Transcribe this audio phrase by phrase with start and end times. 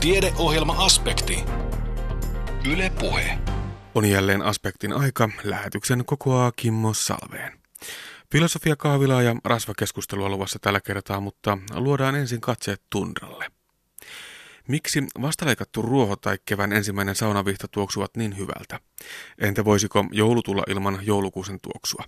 [0.00, 1.44] Tiedeohjelma-aspekti.
[2.72, 3.38] Yle Puhe.
[3.94, 5.28] On jälleen aspektin aika.
[5.44, 7.60] Lähetyksen kokoaa Kimmo Salveen.
[8.32, 13.50] Filosofia kahvilaa ja rasvakeskustelua luvassa tällä kertaa, mutta luodaan ensin katseet tundralle.
[14.68, 18.80] Miksi vastaleikattu ruoho tai kevään ensimmäinen saunavihta tuoksuvat niin hyvältä?
[19.38, 22.04] Entä voisiko joulu tulla ilman joulukuusen tuoksua?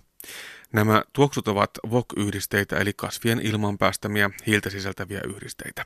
[0.71, 5.85] Nämä tuoksut ovat VOK-yhdisteitä eli kasvien ilman päästämiä hiiltä sisältäviä yhdisteitä.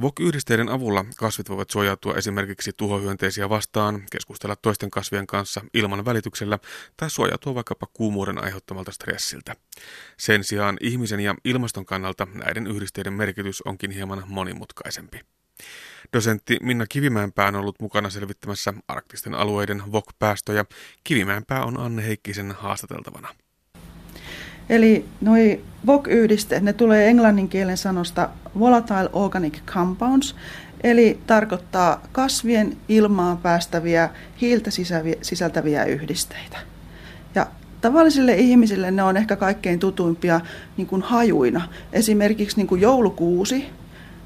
[0.00, 6.58] VOK-yhdisteiden avulla kasvit voivat suojautua esimerkiksi tuhohyönteisiä vastaan, keskustella toisten kasvien kanssa ilman välityksellä
[6.96, 9.56] tai suojautua vaikkapa kuumuuden aiheuttamalta stressiltä.
[10.16, 15.20] Sen sijaan ihmisen ja ilmaston kannalta näiden yhdisteiden merkitys onkin hieman monimutkaisempi.
[16.12, 20.64] Dosentti Minna Kivimäenpää on ollut mukana selvittämässä arktisten alueiden VOK-päästöjä.
[21.04, 23.34] Kivimäenpää on Anne Heikkisen haastateltavana.
[24.68, 30.34] Eli noi VOC-yhdisteet, ne tulee englannin kielen sanosta volatile organic compounds,
[30.82, 34.10] eli tarkoittaa kasvien ilmaan päästäviä
[34.40, 34.70] hiiltä
[35.22, 36.56] sisältäviä yhdisteitä.
[37.34, 37.46] Ja
[37.80, 40.40] tavallisille ihmisille ne on ehkä kaikkein tutuimpia
[40.76, 41.68] niin kuin hajuina.
[41.92, 43.66] Esimerkiksi niin kuin joulukuusi,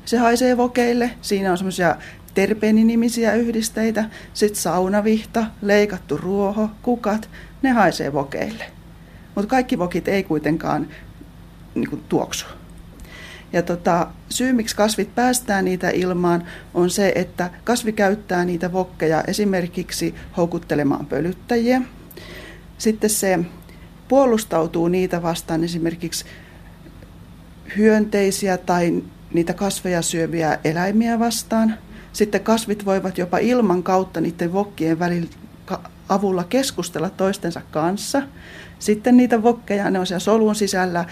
[0.05, 1.11] se haisee vokeille.
[1.21, 1.97] Siinä on semmoisia
[2.35, 4.05] terpeeninimisiä yhdisteitä.
[4.35, 7.29] Sitten saunavihta, leikattu ruoho, kukat,
[7.63, 8.65] ne haisee vokeille.
[9.35, 10.89] Mutta kaikki vokit ei kuitenkaan
[11.75, 12.47] niin kuin, tuoksu.
[13.53, 16.45] Ja tota, syy, miksi kasvit päästää niitä ilmaan,
[16.75, 21.83] on se, että kasvi käyttää niitä vokkeja esimerkiksi houkuttelemaan pölyttäjiä.
[22.79, 23.39] Sitten se
[24.09, 26.25] puolustautuu niitä vastaan esimerkiksi
[27.77, 29.03] hyönteisiä tai
[29.35, 31.75] niitä kasveja syöviä eläimiä vastaan.
[32.13, 35.29] Sitten kasvit voivat jopa ilman kautta niiden vokkien välillä
[36.09, 38.23] avulla keskustella toistensa kanssa.
[38.83, 41.05] Sitten niitä vokkeja, ne on siellä solun sisällä,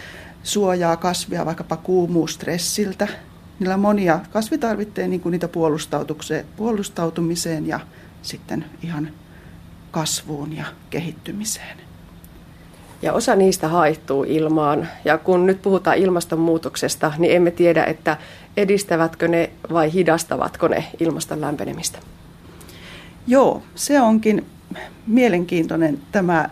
[0.43, 3.09] suojaa kasvia vaikkapa kuumuustressiltä.
[3.59, 5.49] Niillä on monia kasvitarvitteja niin kuin niitä
[6.57, 7.81] puolustautumiseen ja
[8.23, 9.09] sitten ihan
[9.91, 11.79] kasvuun ja kehittymiseen.
[13.03, 14.89] Ja osa niistä haihtuu ilmaan.
[15.05, 18.17] Ja kun nyt puhutaan ilmastonmuutoksesta, niin emme tiedä, että
[18.57, 21.99] edistävätkö ne vai hidastavatko ne ilmaston lämpenemistä.
[23.27, 24.47] Joo, se onkin
[25.07, 26.51] mielenkiintoinen tämä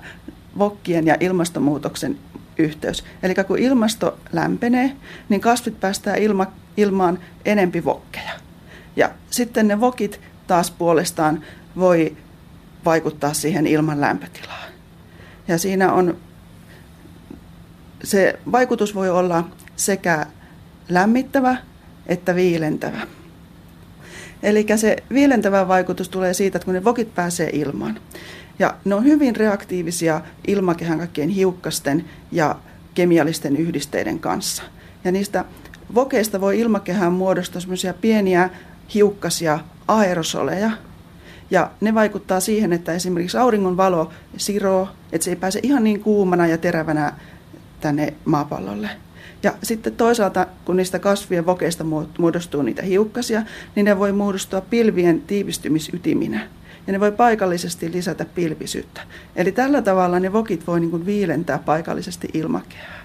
[0.59, 2.19] vokkien ja ilmastonmuutoksen
[2.59, 3.05] yhteys.
[3.23, 4.93] Eli kun ilmasto lämpenee,
[5.29, 6.47] niin kasvit päästää ilma,
[6.77, 8.33] ilmaan enempi vokkeja.
[8.97, 11.45] Ja sitten ne vokit taas puolestaan
[11.77, 12.17] voi
[12.85, 14.73] vaikuttaa siihen ilman lämpötilaan.
[15.49, 16.17] Ja siinä on,
[18.05, 20.27] se vaikutus voi olla sekä
[20.89, 21.57] lämmittävä
[22.09, 23.01] että viilentävä.
[24.43, 28.01] Eli se viilentävä vaikutus tulee siitä, että kun ne vokit pääsee ilmaan.
[28.59, 32.57] Ja ne on hyvin reaktiivisia ilmakehän kaikkien hiukkasten ja
[32.95, 34.63] kemiallisten yhdisteiden kanssa.
[35.05, 35.45] Ja niistä
[35.95, 38.51] vokeista voi ilmakehään muodostua semmoisia pieniä
[38.95, 39.59] hiukkasia
[39.89, 40.71] aerosoleja.
[41.51, 46.01] Ja ne vaikuttaa siihen, että esimerkiksi auringon valo siroo, että se ei pääse ihan niin
[46.01, 47.13] kuumana ja terävänä
[47.81, 48.91] tänne maapallolle.
[49.43, 51.85] Ja sitten toisaalta, kun niistä kasvien vokeista
[52.19, 53.43] muodostuu niitä hiukkasia,
[53.75, 56.49] niin ne voi muodostua pilvien tiivistymisytiminä.
[56.89, 59.01] Ja ne voi paikallisesti lisätä pilvisyyttä.
[59.37, 63.05] Eli tällä tavalla ne vokit voi niin kuin viilentää paikallisesti ilmakehää.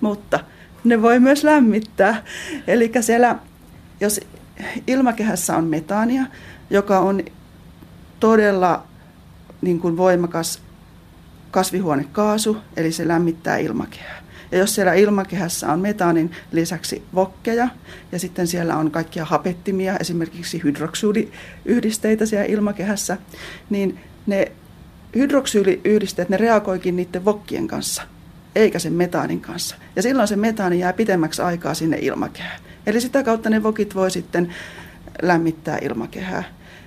[0.00, 0.40] Mutta
[0.84, 2.22] ne voi myös lämmittää.
[2.66, 3.38] Eli siellä,
[4.00, 4.20] jos
[4.86, 6.24] ilmakehässä on metaania,
[6.70, 7.22] joka on
[8.20, 8.86] todella
[9.62, 10.62] niin kuin voimakas
[11.50, 14.23] kasvihuonekaasu, eli se lämmittää ilmakehää.
[14.54, 17.68] Ja jos siellä ilmakehässä on metaanin lisäksi vokkeja
[18.12, 23.16] ja sitten siellä on kaikkia hapettimia, esimerkiksi hydroksyyliyhdisteitä siellä ilmakehässä,
[23.70, 24.52] niin ne
[25.16, 28.02] hydroksyyliyhdisteet, ne reagoikin niiden vokkien kanssa,
[28.54, 29.76] eikä sen metaanin kanssa.
[29.96, 32.60] Ja silloin se metaani jää pitemmäksi aikaa sinne ilmakehään.
[32.86, 34.54] Eli sitä kautta ne vokit voi sitten
[35.22, 36.44] lämmittää ilmakehää.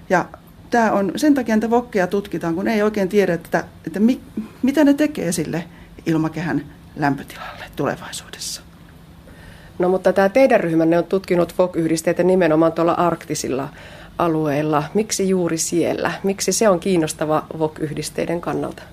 [0.09, 0.25] Ja
[0.69, 4.21] tämä on, sen takia että vokkeja tutkitaan, kun ei oikein tiedä, että, että mi,
[4.63, 5.63] mitä ne tekee sille
[6.05, 8.61] ilmakehän lämpötilalle tulevaisuudessa.
[9.79, 13.69] No mutta tämä teidän ryhmänne on tutkinut FOK-yhdisteitä nimenomaan tuolla arktisilla
[14.17, 14.83] alueilla.
[14.93, 16.11] Miksi juuri siellä?
[16.23, 18.83] Miksi se on kiinnostava VOK-yhdisteiden kannalta?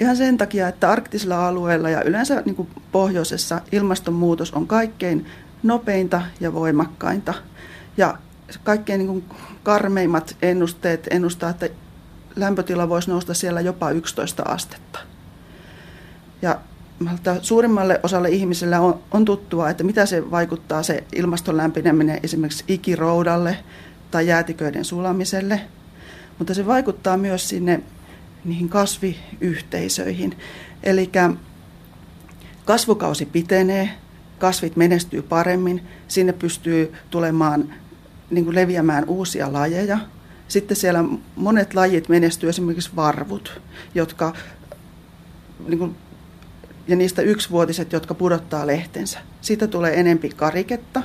[0.00, 5.26] Ihan sen takia, että arktisilla alueilla ja yleensä niin kuin pohjoisessa ilmastonmuutos on kaikkein
[5.62, 7.34] nopeinta ja voimakkainta.
[7.96, 8.18] Ja
[8.64, 9.24] kaikkein niin kuin
[9.62, 11.68] karmeimmat ennusteet ennustaa, että
[12.36, 14.98] lämpötila voisi nousta siellä jopa 11 astetta.
[16.42, 16.60] Ja
[17.42, 23.58] suurimmalle osalle ihmisillä on, on tuttua, että mitä se vaikuttaa se ilmaston lämpeneminen esimerkiksi ikiroudalle
[24.10, 25.60] tai jäätiköiden sulamiselle.
[26.38, 27.80] Mutta se vaikuttaa myös sinne
[28.44, 30.36] niihin kasviyhteisöihin.
[30.82, 31.10] Eli
[32.64, 33.90] kasvukausi pitenee,
[34.38, 37.74] kasvit menestyy paremmin, sinne pystyy tulemaan
[38.30, 39.98] niin kuin leviämään uusia lajeja.
[40.48, 41.04] Sitten siellä
[41.36, 43.60] monet lajit menestyy, esimerkiksi varvut,
[43.94, 44.32] jotka,
[45.68, 45.96] niin kuin,
[46.88, 49.18] ja niistä yksivuotiset, jotka pudottaa lehtensä.
[49.40, 51.02] Siitä tulee enempi kariketta,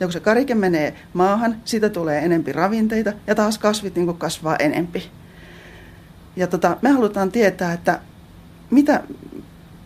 [0.00, 4.56] ja kun se karike menee maahan, siitä tulee enempi ravinteita, ja taas kasvit niin kasvaa
[4.56, 5.10] enempi.
[6.36, 8.00] Ja tota, me halutaan tietää, että
[8.70, 9.02] mitä,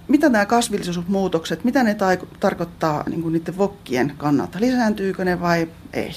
[0.09, 4.61] mitä nämä kasvillisuusmuutokset, mitä ne ta- tarkoittaa niin niiden vokkien kannalta?
[4.61, 6.15] Lisääntyykö ne vai ei?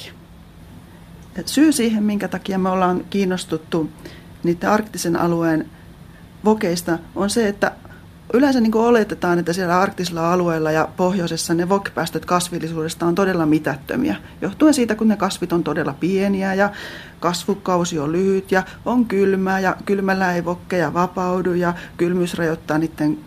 [1.36, 3.90] Et syy siihen, minkä takia me ollaan kiinnostuttu
[4.44, 5.69] niiden arktisen alueen
[6.46, 7.72] vokeista, on se, että
[8.33, 13.45] yleensä niin kuin oletetaan, että siellä arktisilla alueilla ja pohjoisessa ne vokkipäästöt kasvillisuudesta on todella
[13.45, 14.16] mitättömiä.
[14.42, 16.69] Johtuen siitä, kun ne kasvit on todella pieniä ja
[17.19, 23.19] kasvukausi on lyhyt ja on kylmää ja kylmällä ei vokkeja vapaudu ja kylmyys rajoittaa niiden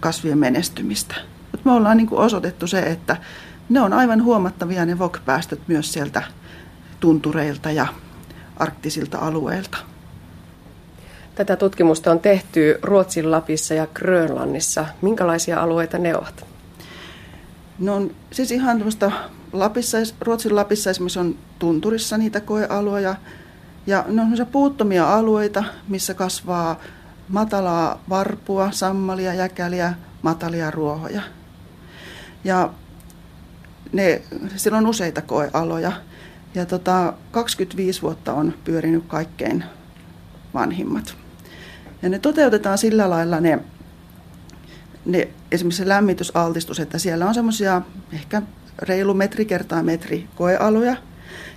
[0.00, 1.14] kasvien menestymistä.
[1.52, 3.16] Mutta me ollaan niin kuin osoitettu se, että
[3.68, 6.22] ne on aivan huomattavia ne VOK-päästöt myös sieltä
[7.00, 7.86] tuntureilta ja
[8.56, 9.89] arktisilta alueilta.
[11.40, 14.86] Tätä tutkimusta on tehty Ruotsin Lapissa ja Grönlannissa.
[15.02, 16.46] Minkälaisia alueita ne ovat?
[17.78, 19.12] No on siis ihan tämmöistä
[19.52, 23.14] Lapissa, Ruotsin Lapissa esimerkiksi on tunturissa niitä koealueja.
[23.86, 26.80] Ja ne on puuttomia alueita, missä kasvaa
[27.28, 31.22] matalaa varpua, sammalia, jäkäliä, matalia ruohoja.
[32.44, 32.70] Ja
[33.92, 34.22] ne,
[34.56, 35.92] siellä on useita koealoja.
[36.54, 39.64] Ja tota, 25 vuotta on pyörinyt kaikkein
[40.54, 41.19] vanhimmat.
[42.02, 43.58] Ja ne toteutetaan sillä lailla ne,
[45.04, 47.82] ne esimerkiksi se lämmitysaltistus, että siellä on semmoisia
[48.12, 48.42] ehkä
[48.78, 50.96] reilu metri kertaa metri koealuja.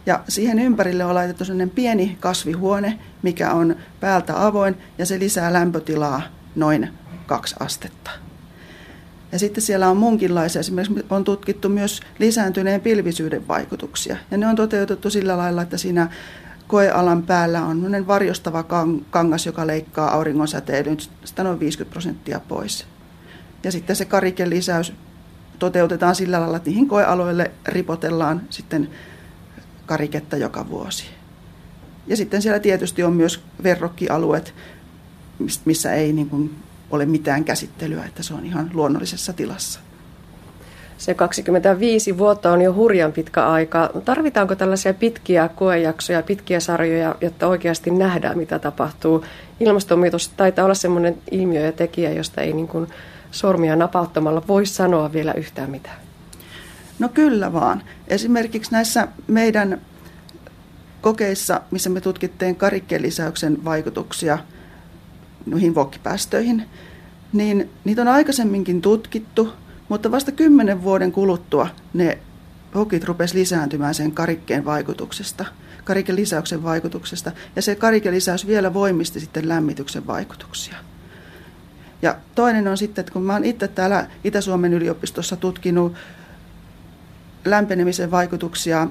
[0.05, 5.53] Ja siihen ympärille on laitettu sellainen pieni kasvihuone, mikä on päältä avoin ja se lisää
[5.53, 6.21] lämpötilaa
[6.55, 6.89] noin
[7.25, 8.11] kaksi astetta.
[9.31, 14.17] Ja sitten siellä on munkinlaisia, esimerkiksi on tutkittu myös lisääntyneen pilvisyyden vaikutuksia.
[14.31, 16.09] Ja ne on toteutettu sillä lailla, että siinä
[16.73, 18.65] koealan päällä on varjostava
[19.09, 22.87] kangas, joka leikkaa auringon säteilyn sitä noin 50 prosenttia pois.
[23.63, 24.93] Ja sitten se kariken lisäys
[25.59, 28.89] toteutetaan sillä lailla, että niihin koealoille ripotellaan sitten
[29.85, 31.05] kariketta joka vuosi.
[32.07, 34.53] Ja sitten siellä tietysti on myös verrokkialueet,
[35.65, 36.55] missä ei niin kuin
[36.91, 39.79] ole mitään käsittelyä, että se on ihan luonnollisessa tilassa.
[40.97, 43.89] Se 25 vuotta on jo hurjan pitkä aika.
[44.05, 49.25] Tarvitaanko tällaisia pitkiä koejaksoja, pitkiä sarjoja, jotta oikeasti nähdään, mitä tapahtuu?
[49.59, 52.87] Ilmastonmuutos taitaa olla sellainen ilmiö ja tekijä, josta ei niin kuin
[53.31, 55.97] sormia napauttamalla voi sanoa vielä yhtään mitään.
[56.99, 57.83] No kyllä vaan.
[58.07, 59.81] Esimerkiksi näissä meidän
[61.01, 64.37] kokeissa, missä me tutkittiin karikkelisäyksen vaikutuksia
[65.45, 66.63] noihin vokkipäästöihin,
[67.33, 69.53] niin niitä on aikaisemminkin tutkittu,
[69.89, 72.17] mutta vasta kymmenen vuoden kuluttua ne
[72.75, 75.45] vokit rupesivat lisääntymään sen karikkeen vaikutuksesta,
[75.83, 80.75] kariken lisäyksen vaikutuksesta, ja se kariken lisäys vielä voimisti sitten lämmityksen vaikutuksia.
[82.01, 85.93] Ja toinen on sitten, että kun mä oon itse täällä Itä-Suomen yliopistossa tutkinut
[87.45, 88.87] lämpenemisen vaikutuksia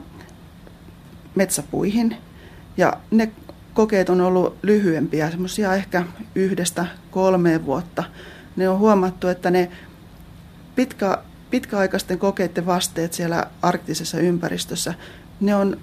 [1.34, 2.16] metsäpuihin,
[2.76, 3.32] ja ne
[3.74, 6.04] kokeet on ollut lyhyempiä, semmoisia ehkä
[6.34, 8.04] yhdestä kolmeen vuotta.
[8.56, 9.70] Ne on huomattu, että ne
[10.74, 11.18] pitkä,
[11.50, 14.94] pitkäaikaisten kokeiden vasteet siellä arktisessa ympäristössä,
[15.40, 15.76] ne on,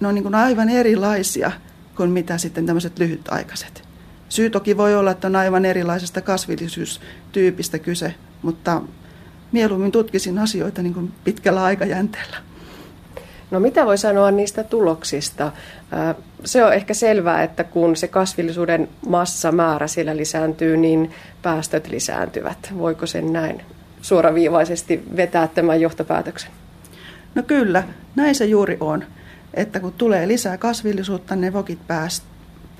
[0.00, 1.52] ne on niin kuin aivan erilaisia
[1.96, 3.82] kuin mitä sitten tämmöiset lyhytaikaiset.
[4.28, 8.82] Syy toki voi olla, että on aivan erilaisesta kasvillisuustyypistä kyse, mutta
[9.52, 12.36] mieluummin tutkisin asioita niin kuin pitkällä aikajänteellä.
[13.50, 15.52] No mitä voi sanoa niistä tuloksista?
[16.44, 21.10] Se on ehkä selvää, että kun se kasvillisuuden massamäärä siellä lisääntyy, niin
[21.42, 22.72] päästöt lisääntyvät.
[22.78, 23.62] Voiko sen näin
[24.06, 26.50] suoraviivaisesti vetää tämän johtopäätöksen?
[27.34, 27.82] No kyllä,
[28.16, 29.04] näin se juuri on.
[29.54, 32.24] Että kun tulee lisää kasvillisuutta, ne vokit pääst,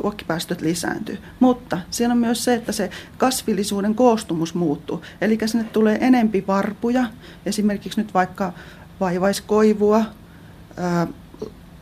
[0.03, 1.19] vokkipäästöt lisääntyy.
[1.41, 5.03] Mutta siellä on myös se, että se kasvillisuuden koostumus muuttuu.
[5.21, 7.05] Eli sinne tulee enempi varpuja,
[7.47, 8.53] esimerkiksi nyt vaikka
[9.01, 10.05] vaivaiskoivua,
[10.77, 11.07] ää,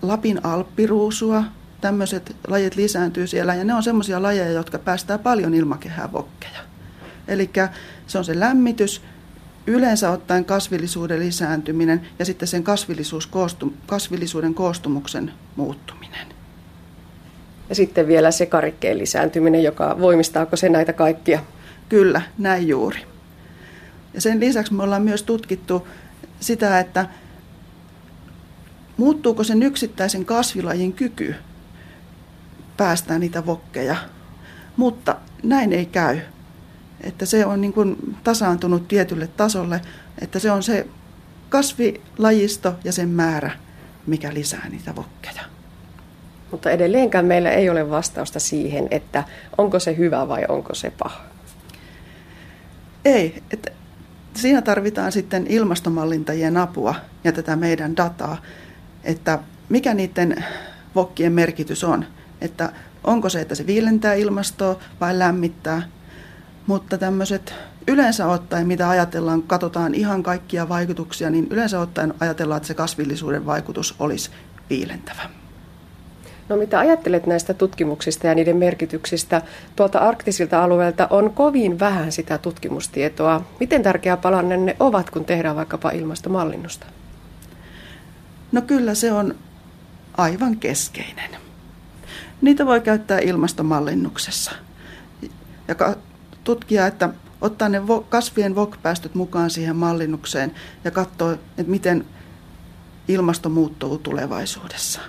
[0.03, 1.45] Lapin alppiruusua,
[1.81, 6.61] tämmöiset lajit lisääntyy siellä ja ne on semmoisia lajeja, jotka päästää paljon ilmakehää vokkeja.
[7.29, 7.51] Eli
[8.07, 9.03] se on se lämmitys,
[9.67, 16.27] yleensä ottaen kasvillisuuden lisääntyminen ja sitten sen kasvillisuus koostum, kasvillisuuden koostumuksen muuttuminen.
[17.69, 21.41] Ja sitten vielä se karikkeen lisääntyminen, joka voimistaako se näitä kaikkia?
[21.89, 23.01] Kyllä, näin juuri.
[24.15, 25.89] Ja sen lisäksi me ollaan myös tutkittu
[26.41, 27.07] sitä, että
[28.97, 31.35] muuttuuko sen yksittäisen kasvilajin kyky
[32.77, 33.97] päästää niitä vokkeja.
[34.77, 36.21] Mutta näin ei käy
[37.05, 39.81] että se on niin kuin tasaantunut tietylle tasolle,
[40.21, 40.87] että se on se
[41.49, 43.51] kasvilajisto ja sen määrä,
[44.07, 45.43] mikä lisää niitä vokkeja.
[46.51, 49.25] Mutta edelleenkään meillä ei ole vastausta siihen, että
[49.59, 51.21] onko se hyvä vai onko se paha.
[53.05, 53.71] Ei, että
[54.35, 56.95] siinä tarvitaan sitten ilmastomallintajien apua
[57.25, 58.43] ja tätä meidän dataa,
[59.05, 60.45] että mikä niiden
[60.95, 62.05] vokkien merkitys on,
[62.41, 62.73] että
[63.05, 65.83] onko se, että se viilentää ilmastoa vai lämmittää.
[66.67, 67.55] Mutta tämmöiset
[67.87, 73.47] yleensä ottaen, mitä ajatellaan, katsotaan ihan kaikkia vaikutuksia, niin yleensä ottaen ajatellaan, että se kasvillisuuden
[73.47, 74.31] vaikutus olisi
[74.71, 75.23] viilentävä.
[76.49, 79.43] No mitä ajattelet näistä tutkimuksista ja niiden merkityksistä?
[79.77, 83.45] Tuolta arktisilta alueelta on kovin vähän sitä tutkimustietoa.
[83.61, 86.87] Miten tärkeä palanen ne ovat, kun tehdään vaikkapa ilmastomallinnusta?
[88.53, 89.35] No kyllä se on
[90.17, 91.31] aivan keskeinen.
[92.41, 94.53] Niitä voi käyttää ilmastomallinnuksessa
[95.69, 95.75] ja
[96.45, 97.09] tutkia, että
[97.41, 102.05] ottaa ne kasvien VOK-päästöt mukaan siihen mallinnukseen ja katsoa, että miten
[103.09, 105.01] ilmasto muuttuu tulevaisuudessa.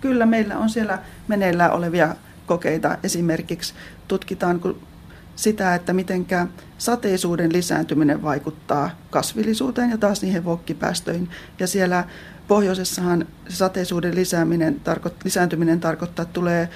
[0.00, 0.98] Kyllä meillä on siellä
[1.28, 2.98] meneillään olevia kokeita.
[3.02, 3.74] Esimerkiksi
[4.08, 4.60] tutkitaan
[5.36, 6.26] sitä, että miten
[6.78, 11.30] sateisuuden lisääntyminen vaikuttaa kasvillisuuteen ja taas niihin vokkipäästöihin.
[11.58, 12.04] Ja siellä
[12.48, 14.80] pohjoisessahan sateisuuden lisääminen,
[15.24, 16.68] lisääntyminen tarkoittaa, että tulee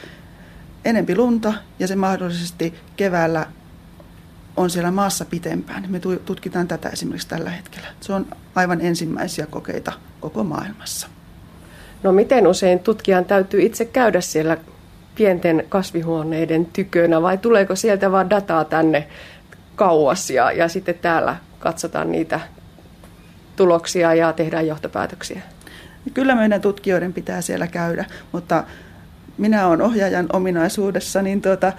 [0.84, 3.46] enempi lunta ja se mahdollisesti keväällä
[4.58, 5.84] on siellä maassa pitempään.
[5.88, 7.88] Me tutkitaan tätä esimerkiksi tällä hetkellä.
[8.00, 11.08] Se on aivan ensimmäisiä kokeita koko maailmassa.
[12.02, 14.56] No miten usein tutkijan täytyy itse käydä siellä
[15.14, 19.08] pienten kasvihuoneiden tykönä vai tuleeko sieltä vaan dataa tänne
[19.76, 22.40] kauas ja, ja sitten täällä katsotaan niitä
[23.56, 25.42] tuloksia ja tehdään johtopäätöksiä?
[26.14, 28.64] Kyllä meidän tutkijoiden pitää siellä käydä, mutta
[29.38, 31.72] minä olen ohjaajan ominaisuudessa, niin tuota,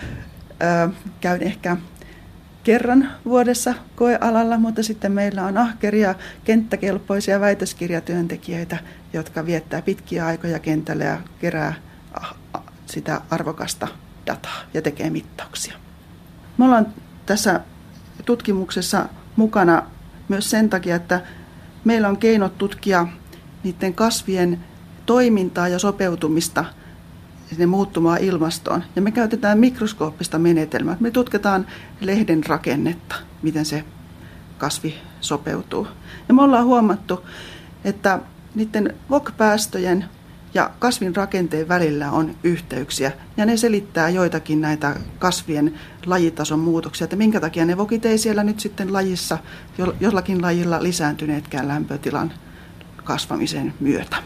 [0.61, 0.89] ö,
[1.21, 1.77] käyn ehkä
[2.69, 8.77] kerran vuodessa koealalla, mutta sitten meillä on ahkeria, kenttäkelpoisia väitöskirjatyöntekijöitä,
[9.13, 11.73] jotka viettää pitkiä aikoja kentällä ja kerää
[12.85, 13.87] sitä arvokasta
[14.27, 15.73] dataa ja tekee mittauksia.
[16.57, 16.87] Me ollaan
[17.25, 17.59] tässä
[18.25, 19.83] tutkimuksessa mukana
[20.27, 21.21] myös sen takia, että
[21.85, 23.07] meillä on keinot tutkia
[23.63, 24.59] niiden kasvien
[25.05, 26.65] toimintaa ja sopeutumista–
[27.49, 28.83] sinne muuttumaan ilmastoon.
[28.95, 30.97] Ja me käytetään mikroskooppista menetelmää.
[30.99, 31.67] Me tutkitaan
[32.01, 33.83] lehden rakennetta, miten se
[34.57, 35.87] kasvi sopeutuu.
[36.27, 37.25] Ja me ollaan huomattu,
[37.83, 38.19] että
[38.55, 40.05] niiden VOK-päästöjen
[40.53, 43.11] ja kasvin rakenteen välillä on yhteyksiä.
[43.37, 45.73] Ja ne selittää joitakin näitä kasvien
[46.05, 49.37] lajitason muutoksia, että minkä takia ne vokit ei siellä nyt sitten lajissa
[49.99, 52.33] jollakin lajilla lisääntyneetkään lämpötilan
[53.03, 54.17] kasvamisen myötä.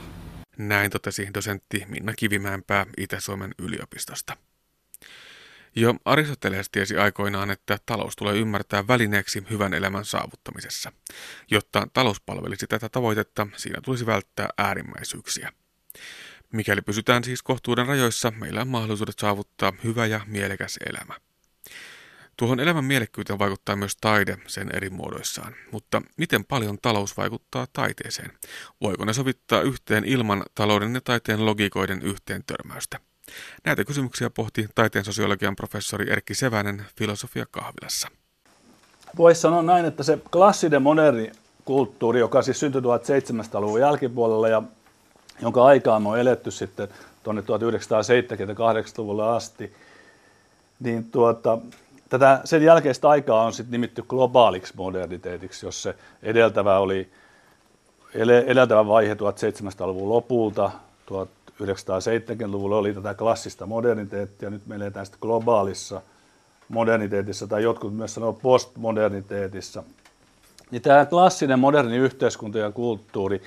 [0.57, 4.37] Näin totesi dosentti Minna Kivimäenpää Itä-Suomen yliopistosta.
[5.75, 10.91] Jo Aristoteles tiesi aikoinaan, että talous tulee ymmärtää välineeksi hyvän elämän saavuttamisessa.
[11.51, 15.51] Jotta talous palvelisi tätä tavoitetta, siinä tulisi välttää äärimmäisyyksiä.
[16.53, 21.13] Mikäli pysytään siis kohtuuden rajoissa, meillä on mahdollisuudet saavuttaa hyvä ja mielekäs elämä.
[22.37, 28.31] Tuohon elämän mielekkyyteen vaikuttaa myös taide sen eri muodoissaan, mutta miten paljon talous vaikuttaa taiteeseen?
[28.81, 32.99] Voiko ne sovittaa yhteen ilman talouden ja taiteen logiikoiden yhteen törmäystä?
[33.65, 38.07] Näitä kysymyksiä pohti taiteen sosiologian professori Erkki Sevänen filosofia kahvilassa.
[39.17, 41.31] Voisi sanoa näin, että se klassinen moderni
[41.65, 44.63] kulttuuri, joka siis syntyi 1700-luvun jälkipuolella ja
[45.41, 46.87] jonka aikaan on eletty sitten
[47.23, 49.75] tuonne 1970-80-luvulle asti,
[50.79, 51.57] niin tuota,
[52.13, 57.09] Tätä sen jälkeistä aikaa on sitten nimitty globaaliksi moderniteetiksi, jos se edeltävä oli
[58.45, 60.71] edeltävä vaihe 1700-luvun lopulta,
[61.11, 66.01] 1970-luvulla oli tätä klassista moderniteettia, nyt me eletään sitten globaalissa
[66.69, 69.83] moderniteetissa, tai jotkut myös sanoo postmoderniteetissa.
[70.71, 73.41] Niin tämä klassinen moderni yhteiskunta ja kulttuuri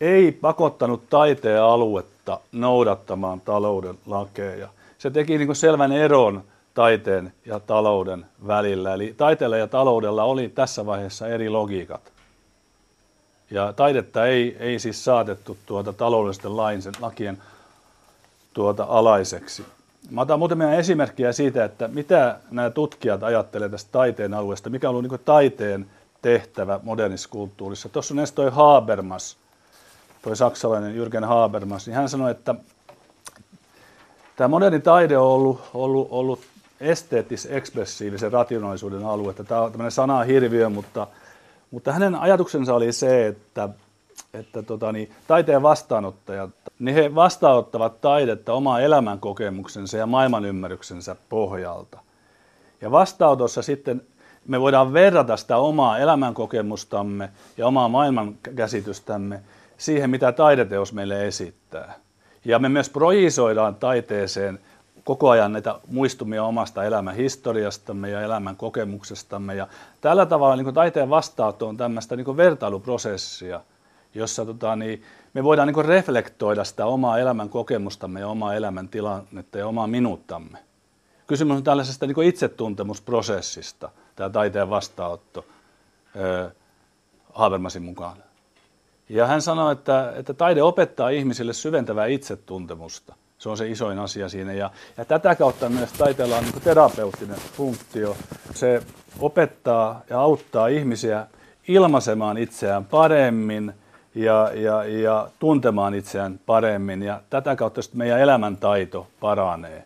[0.00, 4.68] ei pakottanut taiteen aluetta noudattamaan talouden lakeja.
[4.98, 6.44] Se teki niin selvän eron
[6.78, 8.94] taiteen ja talouden välillä.
[8.94, 12.12] Eli taiteella ja taloudella oli tässä vaiheessa eri logiikat.
[13.50, 17.38] Ja taidetta ei, ei siis saatettu tuota taloudellisten lainsen, lakien
[18.54, 19.64] tuota alaiseksi.
[20.10, 24.96] Mä otan muutamia esimerkkejä siitä, että mitä nämä tutkijat ajattelevat tästä taiteen alueesta, mikä on
[24.96, 25.86] ollut niin taiteen
[26.22, 27.88] tehtävä modernissa kulttuurissa.
[27.88, 29.36] Tuossa on toi Habermas,
[30.22, 32.54] toi saksalainen Jürgen Habermas, niin hän sanoi, että
[34.36, 36.40] tämä moderni taide on ollut, ollut, ollut
[36.80, 39.44] esteettis-ekspressiivisen rationaalisuuden aluetta.
[39.44, 41.06] Tämä on tämmöinen sana hirviö, mutta,
[41.70, 43.68] mutta hänen ajatuksensa oli se, että,
[44.34, 51.98] että tota, niin, taiteen vastaanottajat, niin he vastaanottavat taidetta omaa elämänkokemuksensa ja maailmanymmärryksensä pohjalta.
[52.80, 54.02] Ja vastaanotossa sitten
[54.46, 59.40] me voidaan verrata sitä omaa elämänkokemustamme ja omaa maailmankäsitystämme
[59.76, 61.94] siihen, mitä taideteos meille esittää.
[62.44, 64.58] Ja me myös projisoidaan taiteeseen
[65.08, 69.54] koko ajan näitä muistumia omasta elämän historiastamme ja elämän kokemuksestamme.
[69.54, 69.68] Ja
[70.00, 73.60] tällä tavalla niin taiteen vastaanotto on tämmöistä niin vertailuprosessia,
[74.14, 75.02] jossa tota, niin,
[75.34, 80.58] me voidaan niin reflektoida sitä omaa elämän kokemustamme ja omaa elämän tilannetta ja omaa minuuttamme.
[81.26, 85.44] Kysymys on tällaisesta niin itsetuntemusprosessista, tämä taiteen vastaanotto
[87.34, 88.16] Habermasin mukaan.
[89.08, 93.14] Ja hän sanoi, että, että taide opettaa ihmisille syventävää itsetuntemusta.
[93.38, 94.52] Se on se isoin asia siinä.
[94.52, 98.16] Ja, ja tätä kautta myös taiteella on niin terapeuttinen funktio.
[98.54, 98.82] Se
[99.18, 101.26] opettaa ja auttaa ihmisiä
[101.68, 103.72] ilmaisemaan itseään paremmin
[104.14, 107.02] ja, ja, ja tuntemaan itseään paremmin.
[107.02, 109.84] Ja tätä kautta meidän elämäntaito paranee.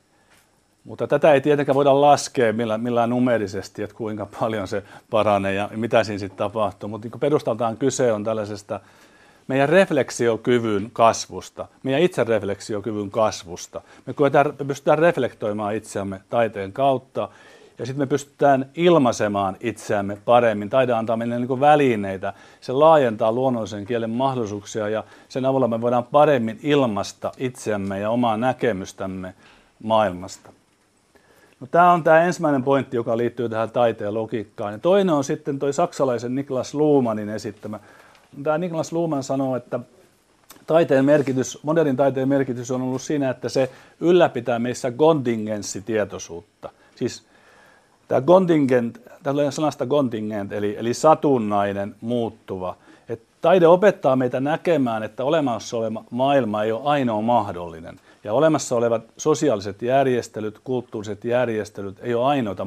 [0.85, 5.69] Mutta tätä ei tietenkään voida laskea millään, millään numerisesti, että kuinka paljon se paranee ja
[5.77, 6.89] mitä siinä sitten tapahtuu.
[6.89, 8.81] Mutta niin perustaltaan kyse on tällaisesta
[9.49, 13.81] meidän refleksiokyvyn kasvusta, meidän itserefleksiokyvyn kasvusta.
[14.07, 17.29] Me, koetaan, me pystytään reflektoimaan itseämme taiteen kautta
[17.79, 20.71] ja sitten me pystytään ilmaisemaan itseämme paremmin.
[20.71, 26.05] Taide antaa meille niin välineitä, se laajentaa luonnollisen kielen mahdollisuuksia ja sen avulla me voidaan
[26.05, 29.35] paremmin ilmaista itseämme ja omaa näkemystämme
[29.83, 30.51] maailmasta.
[31.61, 34.73] No, tämä on tämä ensimmäinen pointti, joka liittyy tähän taiteen logiikkaan.
[34.73, 37.81] Ja toinen on sitten tuo saksalaisen Niklas Luhmanin esittämä
[38.43, 39.81] tämä Niklas Luhmann sanoo, että
[40.67, 43.71] taiteen merkitys, modernin taiteen merkitys on ollut siinä, että se
[44.01, 46.71] ylläpitää meissä gondingenssitietoisuutta.
[46.97, 47.23] Siis
[48.09, 52.77] tämä contingent, tällainen sanasta contingent, eli, eli satunnainen, muuttuva.
[53.09, 58.01] Et taide opettaa meitä näkemään, että olemassa oleva maailma ei ole ainoa mahdollinen.
[58.25, 62.65] Ja olemassa olevat sosiaaliset järjestelyt, kulttuuriset järjestelyt ei ole ainoita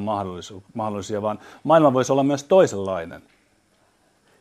[0.73, 3.21] mahdollisia, vaan maailma voisi olla myös toisenlainen.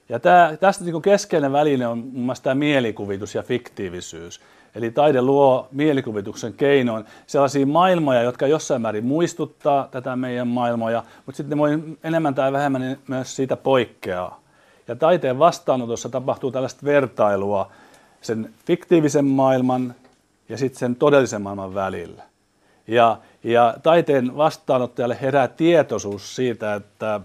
[0.09, 4.41] Ja tämä, tästä niin keskeinen väline on muun muassa tämä mielikuvitus ja fiktiivisyys.
[4.75, 11.37] Eli taide luo mielikuvituksen keinoin sellaisia maailmoja, jotka jossain määrin muistuttaa tätä meidän maailmoja, mutta
[11.37, 14.41] sitten voi enemmän tai vähemmän myös siitä poikkeaa.
[14.89, 17.71] Ja taiteen vastaanotossa tapahtuu tällaista vertailua
[18.21, 19.95] sen fiktiivisen maailman
[20.49, 22.23] ja sitten sen todellisen maailman välillä.
[22.87, 27.21] Ja, ja taiteen vastaanottajalle herää tietoisuus siitä, että,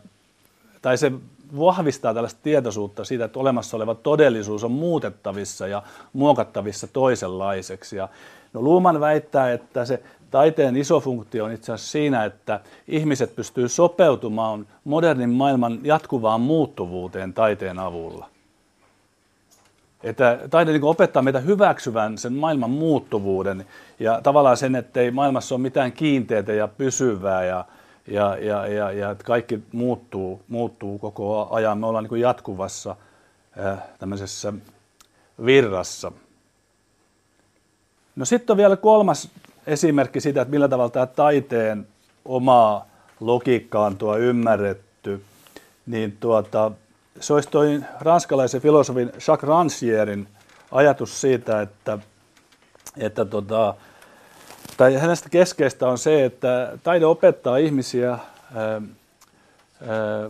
[0.82, 1.12] tai se
[1.58, 5.84] vahvistaa tällaista tietoisuutta siitä, että olemassa oleva todellisuus on muutettavissa ja
[6.14, 7.96] muokattavissa toisenlaiseksi.
[7.96, 8.10] Ja
[8.54, 13.70] no Luuman väittää, että se taiteen iso funktio on itse asiassa siinä, että ihmiset pystyy
[13.70, 18.26] sopeutumaan modernin maailman jatkuvaan muuttuvuuteen taiteen avulla.
[20.04, 23.66] Että taide niin opettaa meitä hyväksyvän sen maailman muuttuvuuden
[24.00, 27.66] ja tavallaan sen, että ei maailmassa ole mitään kiinteitä ja pysyvää ja,
[28.10, 31.78] ja, ja, ja, ja että kaikki muuttuu, muuttuu koko ajan.
[31.78, 32.96] Me ollaan niin jatkuvassa
[33.66, 34.54] äh, tämmöisessä
[35.46, 36.12] virrassa.
[38.16, 39.30] No sitten on vielä kolmas
[39.68, 41.88] esimerkki siitä, että millä tavalla tämä taiteen
[42.26, 42.86] omaa
[43.20, 45.24] logiikkaa on tuo ymmärretty.
[45.86, 46.72] Niin tuota,
[47.20, 50.28] se olisi toi ranskalaisen filosofin Jacques Rancierin
[50.72, 52.00] ajatus siitä, että,
[52.98, 53.76] että tota,
[54.80, 58.20] tai hänestä keskeistä on se, että taide opettaa ihmisiä ää,
[59.88, 60.30] ää,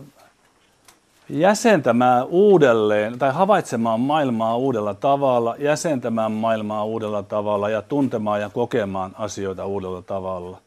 [1.28, 9.14] jäsentämään uudelleen tai havaitsemaan maailmaa uudella tavalla, jäsentämään maailmaa uudella tavalla ja tuntemaan ja kokemaan
[9.18, 10.58] asioita uudella tavalla.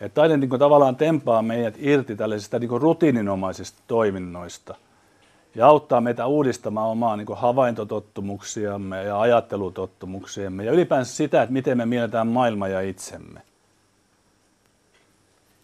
[0.00, 4.74] Et taide niin kuin, tavallaan tempaa meidät irti tällaisista niin kuin, rutiininomaisista toiminnoista–
[5.54, 11.86] ja auttaa meitä uudistamaan omaa niin havaintotottumuksiamme ja ajattelutottumuksiamme ja ylipäänsä sitä, että miten me
[11.86, 13.40] mielletään maailma ja itsemme.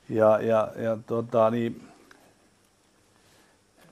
[0.09, 1.83] Ja, ja, ja tota, niin,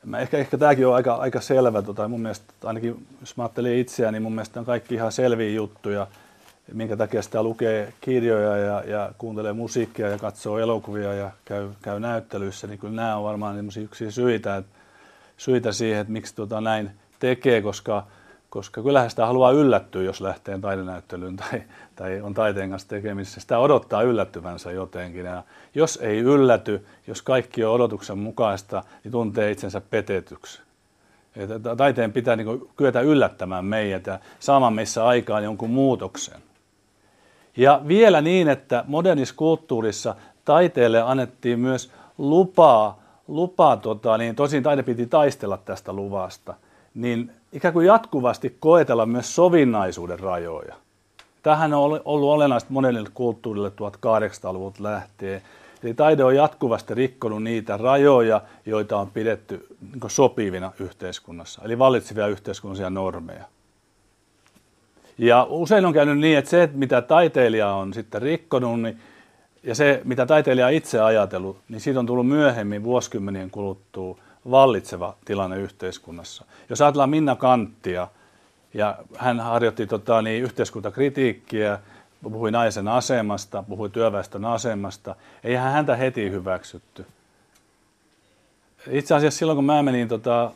[0.04, 3.78] mä ehkä, ehkä tämäkin on aika, aika selvä, tota, mun mielestä ainakin jos mä ajattelen
[3.78, 6.06] itseäni, niin mun mielestä on kaikki ihan selviä juttuja,
[6.72, 12.00] minkä takia sitä lukee kirjoja ja, ja kuuntelee musiikkia ja katsoo elokuvia ja käy, käy
[12.00, 14.77] näyttelyissä, niin kyllä nämä on varmaan yksi syitä, että
[15.38, 18.06] syitä siihen, että miksi tuota näin tekee, koska,
[18.50, 21.62] koska kyllähän sitä haluaa yllättyä, jos lähtee taidenäyttelyyn tai,
[21.96, 23.40] tai on taiteen kanssa tekemisissä.
[23.40, 25.24] Sitä odottaa yllättyvänsä jotenkin.
[25.24, 25.42] Ja
[25.74, 30.60] jos ei ylläty, jos kaikki on odotuksen mukaista, niin tuntee itsensä petetyksi.
[31.36, 36.40] Että taiteen pitää niin kyetä yllättämään meidät ja saamaan meissä aikaan jonkun muutoksen.
[37.56, 44.82] Ja vielä niin, että modernissa kulttuurissa taiteelle annettiin myös lupaa lupa, tota, niin tosin taide
[44.82, 46.54] piti taistella tästä luvasta,
[46.94, 50.74] niin ikään kuin jatkuvasti koetella myös sovinnaisuuden rajoja.
[51.42, 55.42] Tähän on ollut olennaista monelle kulttuurille 1800-luvulta lähtien.
[55.82, 62.26] Eli taide on jatkuvasti rikkonut niitä rajoja, joita on pidetty niin sopivina yhteiskunnassa, eli vallitsevia
[62.26, 63.44] yhteiskunnallisia normeja.
[65.18, 69.00] Ja usein on käynyt niin, että se, mitä taiteilija on sitten rikkonut, niin,
[69.62, 74.18] ja se, mitä taiteilija itse ajatellut, niin siitä on tullut myöhemmin vuosikymmenien kuluttua
[74.50, 76.44] vallitseva tilanne yhteiskunnassa.
[76.68, 78.08] Jos ajatellaan Minna Kanttia,
[78.74, 81.78] ja hän harjoitti tota, niin, yhteiskuntakritiikkiä,
[82.22, 87.06] puhui naisen asemasta, puhui työväestön asemasta, eihän häntä heti hyväksytty.
[88.90, 90.52] Itse asiassa silloin, kun mä menin, tota,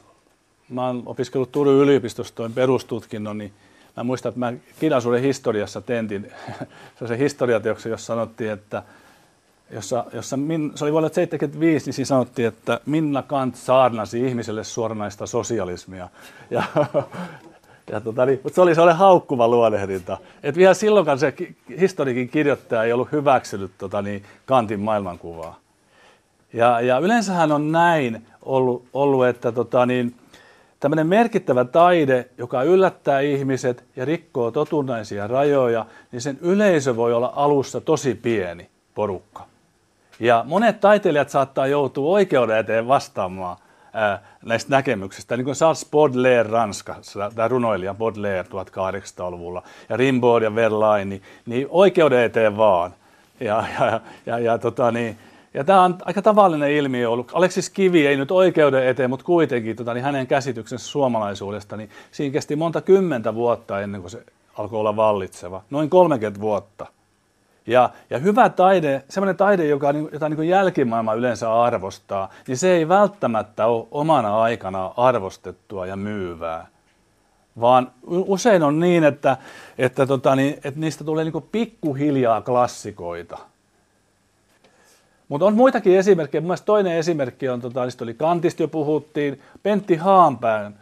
[0.69, 3.53] mä oon opiskellut Turun yliopistossa toin perustutkinnon, niin
[3.97, 6.33] mä muistan, että mä kirjallisuuden historiassa tentin
[7.09, 8.83] se historiateoksen, jossa sanottiin, että
[9.71, 14.65] jossa, jossa min, se oli vuonna 1975, niin siinä sanottiin, että Minna Kant saarnasi ihmiselle
[14.65, 16.09] suoranaista sosialismia.
[16.51, 16.63] Ja,
[17.93, 20.19] ja tota, niin, mutta se oli sellainen haukkuva luodehdinta.
[20.43, 21.35] Että vielä silloinkaan se
[21.81, 25.59] historiikin kirjoittaja ei ollut hyväksynyt tota, niin, Kantin maailmankuvaa.
[26.53, 30.15] Ja, ja yleensähän on näin ollut, ollut että tota, niin,
[30.83, 37.33] tämmöinen merkittävä taide, joka yllättää ihmiset ja rikkoo totunnaisia rajoja, niin sen yleisö voi olla
[37.37, 39.47] alussa tosi pieni porukka.
[40.21, 43.57] Ja monet taiteilijat saattaa joutua oikeuden eteen vastaamaan
[43.93, 45.37] ää, näistä näkemyksistä.
[45.37, 51.67] Niin kuin Charles Baudelaire Ranskassa, tämä runoilija Baudelaire 1800-luvulla, ja Rimbaud ja Verlaine, niin, niin
[51.71, 52.95] oikeuden eteen vaan.
[53.41, 55.19] Ja, ja, ja, ja, tota, niin,
[55.55, 57.31] ja tämä on aika tavallinen ilmiö ollut.
[57.35, 62.33] Aleksis Kivi ei nyt oikeuden eteen, mutta kuitenkin tota, niin hänen käsityksensä suomalaisuudesta, niin siinä
[62.33, 64.25] kesti monta kymmentä vuotta ennen kuin se
[64.59, 65.63] alkoi olla vallitseva.
[65.71, 66.87] Noin 30 vuotta.
[67.67, 72.89] Ja, ja hyvä taide, semmoinen taide, joka, jota niin jälkimaailma yleensä arvostaa, niin se ei
[72.89, 76.67] välttämättä ole omana aikana arvostettua ja myyvää.
[77.61, 79.37] Vaan usein on niin, että,
[79.79, 83.39] että, tota, niin, että niistä tulee niin pikkuhiljaa klassikoita.
[85.33, 86.41] Mutta on muitakin esimerkkejä.
[86.41, 90.75] Mielestäni toinen esimerkki on, tota, niistä oli Kantista jo puhuttiin, Pentti Haanpään,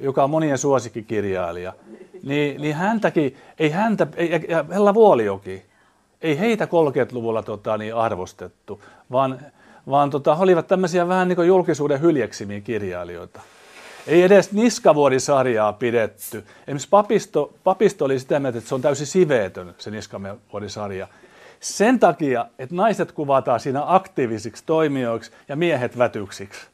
[0.00, 1.72] joka on monien suosikkikirjailija.
[2.22, 5.62] Niin, niin häntäkin, ei häntä, ei, ja Hella Vuoliokin,
[6.22, 9.40] ei heitä 30-luvulla tota, niin arvostettu, vaan,
[9.90, 13.40] vaan tota, olivat tämmöisiä vähän niin kuin julkisuuden hyljeksimiä kirjailijoita.
[14.06, 16.44] Ei edes Niskavuodisarjaa pidetty.
[16.62, 21.08] Esimerkiksi papisto, papisto oli sitä mieltä, että se on täysin siveetön, se Niskavuodisarja.
[21.62, 26.66] Sen takia, että naiset kuvataan siinä aktiivisiksi toimijoiksi ja miehet vätyksiksi.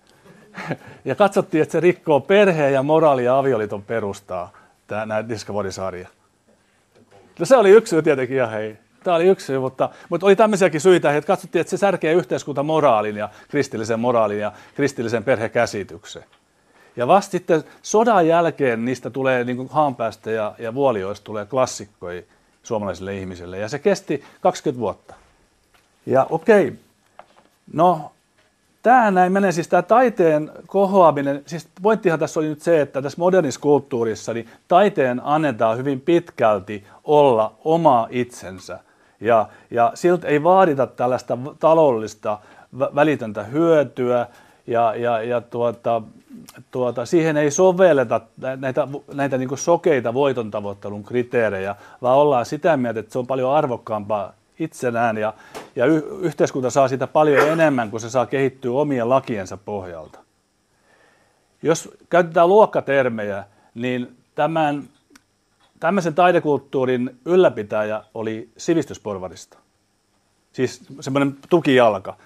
[1.04, 4.52] Ja katsottiin, että se rikkoo perheen ja moraali- ja avioliiton perustaa,
[4.86, 6.08] tämä Niskavuodisarja.
[7.38, 10.36] No se oli yksi syy tietenkin, ja hei, Tämä oli yksi syy, mutta, mutta oli
[10.36, 16.24] tämmöisiäkin syitä, että katsottiin, että se särkee yhteiskuntamoraalin ja kristillisen moraalin ja kristillisen perhekäsityksen.
[16.96, 22.22] Ja vasta sitten sodan jälkeen niistä tulee, niin haanpäästä ja, ja vuolioista tulee klassikkoja
[22.68, 23.58] suomalaisille ihmisille.
[23.58, 25.14] Ja se kesti 20 vuotta.
[26.06, 26.72] Ja okei,
[27.72, 28.12] no
[28.82, 33.18] tämä näin menee, siis tämä taiteen kohoaminen, siis pointtihan tässä oli nyt se, että tässä
[33.18, 38.78] modernissa kulttuurissa niin taiteen annetaan hyvin pitkälti olla oma itsensä.
[39.20, 42.38] Ja, ja siltä ei vaadita tällaista taloudellista
[42.78, 44.26] välitöntä hyötyä
[44.66, 46.02] ja, ja, ja tuota,
[46.70, 48.20] tuota, siihen ei sovelleta
[48.56, 53.54] näitä, näitä niin sokeita voiton tavoittelun kriteerejä, vaan ollaan sitä mieltä, että se on paljon
[53.54, 55.34] arvokkaampaa itsenään ja,
[55.76, 60.18] ja y- yhteiskunta saa sitä paljon enemmän, kun se saa kehittyä omien lakiensa pohjalta.
[61.62, 64.88] Jos käytetään luokkatermejä, niin tämän
[65.80, 69.58] tämmöisen taidekulttuurin ylläpitäjä oli sivistysporvarista.
[70.52, 72.16] Siis semmoinen tukijalka.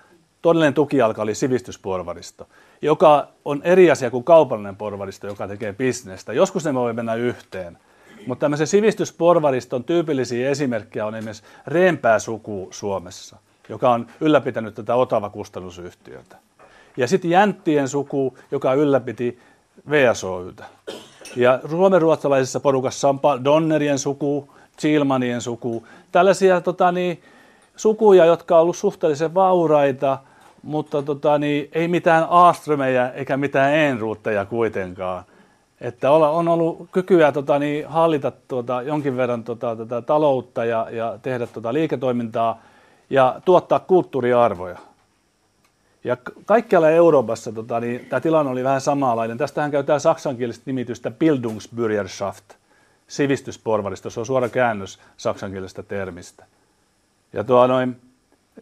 [0.43, 2.47] Todellinen tukijalka oli sivistysporvarista,
[2.83, 6.33] joka on eri asia kuin kaupallinen porvaristo, joka tekee bisnestä.
[6.33, 7.79] Joskus ne voi mennä yhteen.
[8.27, 13.37] Mutta tämmöisen sivistysporvariston tyypillisiä esimerkkejä on esimerkiksi Reempää suku Suomessa,
[13.69, 16.37] joka on ylläpitänyt tätä Otava kustannusyhtiötä.
[16.97, 19.39] Ja sitten Jänttien suku, joka ylläpiti
[19.91, 20.65] VSOYtä.
[21.37, 27.23] Ja suomenruotsalaisessa porukassa on Donnerien suku, Chilmanien suku, tällaisia tota, niin,
[27.77, 30.19] sukuja, jotka on ollut suhteellisen vauraita,
[30.63, 35.25] mutta tota, niin, ei mitään Aaströmejä eikä mitään Enruutteja kuitenkaan.
[35.81, 41.19] Että on ollut kykyä tota, niin, hallita tota, jonkin verran tota, tätä taloutta ja, ja
[41.23, 42.63] tehdä tota, liiketoimintaa
[43.11, 44.79] ja tuottaa kulttuuriarvoja.
[46.05, 49.39] Ja kaikkialla Euroopassa tota, niin, tämä tilanne oli vähän samanlainen.
[49.39, 52.55] Tästähän käytetään saksankielistä nimitystä Bildungsbürgerschaft,
[53.07, 54.11] sivistysporvarista.
[54.11, 56.45] Se on suora käännös saksankielisestä termistä.
[57.33, 57.97] Ja tuo noin,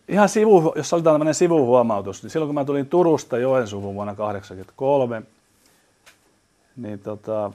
[0.09, 5.22] ihan sivu, jos olitaan tämmöinen sivuhuomautus, niin silloin kun mä tulin Turusta Joensuuhun vuonna 1983,
[6.76, 7.53] niin tota,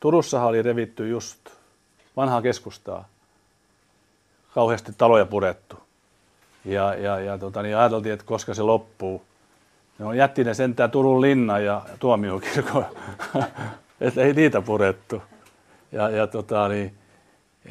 [0.00, 1.38] Turussahan oli revitty just
[2.16, 3.08] vanhaa keskustaa,
[4.54, 5.76] kauheasti taloja purettu.
[6.64, 9.22] Ja, ja, ja tota, niin ajateltiin, että koska se loppuu.
[9.98, 12.84] Ne on jätti ne sentään Turun linna ja tuomiokirkko,
[14.00, 15.22] että ei niitä purettu.
[15.92, 16.94] Ja, ja, tota, niin,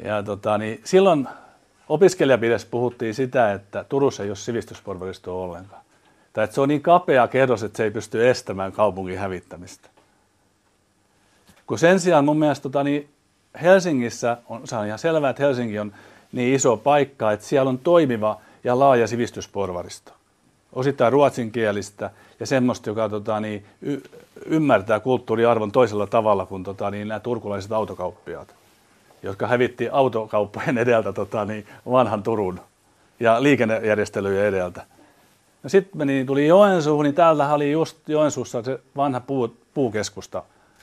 [0.04, 1.28] Ja tota, niin silloin
[1.88, 5.82] opiskelijapidessä puhuttiin sitä, että Turussa ei ole sivistysporvaristoa ollenkaan.
[6.32, 9.88] Tai että se on niin kapea kerros, että se ei pysty estämään kaupungin hävittämistä.
[11.66, 13.08] Kun sen sijaan mun mielestä tota, niin
[13.62, 15.92] Helsingissä, on, se on ihan selvää, että Helsinki on
[16.32, 20.12] niin iso paikka, että siellä on toimiva ja laaja sivistysporvaristo.
[20.72, 24.00] Osittain ruotsinkielistä ja semmoista, joka tota, niin, y-
[24.46, 28.54] ymmärtää kulttuuriarvon toisella tavalla kuin tota, niin, nämä turkulaiset autokauppiaat,
[29.22, 32.60] jotka hävitti autokauppojen edeltä tota, niin, vanhan Turun
[33.20, 34.84] ja liikennejärjestelyjen edeltä.
[35.62, 40.42] No sitten niin tuli Joensuuhun, niin täältä oli just Joensuussa se vanha puu, puukeskusta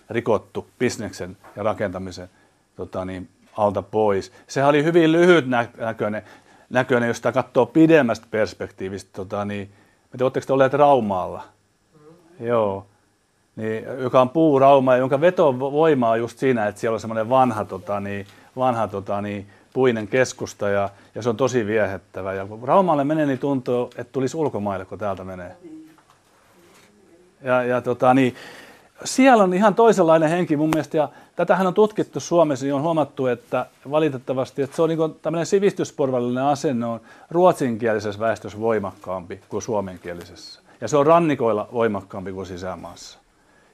[0.10, 2.30] rikottu bisneksen ja rakentamisen
[2.76, 4.32] tota niin, alta pois.
[4.48, 5.46] Se oli hyvin lyhyt
[5.78, 6.24] näköinen,
[6.70, 9.10] näköinen jos sitä katsoo pidemmästä perspektiivistä.
[9.14, 9.72] Tota, niin,
[10.22, 11.44] oletteko te olleet Raumaalla?
[11.94, 12.48] Mm.
[12.48, 12.86] Joo.
[13.56, 18.00] Niin, joka on puurauma, jonka vetovoima on just siinä, että siellä on semmoinen vanha, tota,
[18.00, 22.34] niin, vanha tota, niin, puinen keskusta ja, ja, se on tosi viehättävä.
[22.34, 25.56] Ja kun Raumalle menee, niin tuntuu, että tulisi ulkomaille, kun täältä menee.
[27.42, 28.36] Ja, ja tota, niin,
[29.04, 33.28] siellä on ihan toisenlainen henki mun mielestä, ja tätähän on tutkittu Suomessa, niin on huomattu,
[33.28, 40.62] että valitettavasti, että se on niin tämmöinen sivistysporvallinen asenne on ruotsinkielisessä väestössä voimakkaampi kuin suomenkielisessä.
[40.82, 43.23] Ja se on rannikoilla voimakkaampi kuin sisämaassa.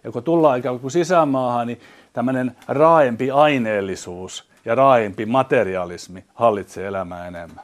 [0.04, 1.80] Ja kun tullaan ikään kuin sisämaahan, niin
[2.14, 7.64] tämmöinen raaempi aineellisuus ja raaempi materialismi hallitsee elämää enemmän.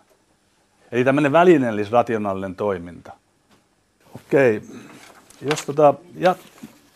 [0.92, 3.12] Eli tämmöinen välineellis rationaalinen toiminta.
[4.16, 4.62] Okei,
[5.42, 5.94] jos tota,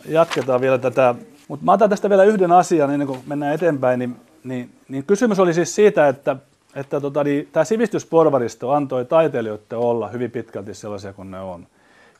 [0.05, 1.15] jatketaan vielä tätä.
[1.47, 3.99] Mutta mä otan tästä vielä yhden asian ennen kuin mennään eteenpäin.
[3.99, 6.35] Niin, niin, niin kysymys oli siis siitä, että,
[6.75, 11.67] että tota, niin, tämä sivistysporvaristo antoi taiteilijoiden olla hyvin pitkälti sellaisia kuin ne on.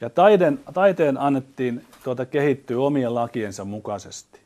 [0.01, 4.39] Ja taiden, taiteen annettiin tuota, kehittyä omien lakiensa mukaisesti.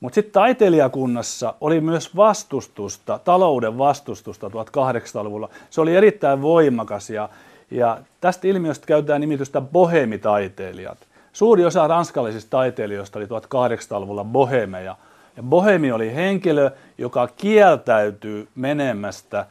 [0.00, 5.48] Mutta sitten taiteilijakunnassa oli myös vastustusta, talouden vastustusta 1800-luvulla.
[5.70, 7.28] Se oli erittäin voimakas ja,
[7.70, 10.98] ja tästä ilmiöstä käytetään nimitystä bohemitaiteilijat.
[11.32, 14.96] Suuri osa ranskalaisista taiteilijoista oli 1800-luvulla bohemeja.
[15.36, 19.46] Ja bohemi oli henkilö, joka kieltäytyy menemästä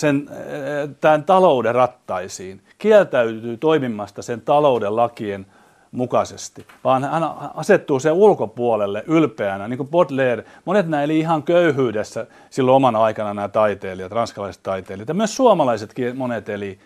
[0.00, 5.46] sen, eh, tämän talouden rattaisiin, kieltäytyy toimimasta sen talouden lakien
[5.92, 10.44] mukaisesti, vaan hän asettuu sen ulkopuolelle ylpeänä, niin kuin Baudelaire.
[10.64, 16.16] Monet nämä eli ihan köyhyydessä silloin omana aikana nämä taiteilijat, ranskalaiset taiteilijat, ja myös suomalaisetkin
[16.16, 16.78] monet eli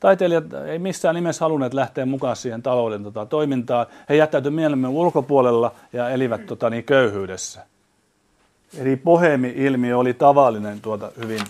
[0.00, 3.86] Taiteilijat ei missään nimessä halunneet lähteä mukaan siihen talouden tota, toimintaan.
[4.08, 7.66] He jättäytyivät mielemmin ulkopuolella ja elivät tota, niin, köyhyydessä.
[8.78, 11.40] Eli pohemi-ilmiö oli tavallinen tuota hyvin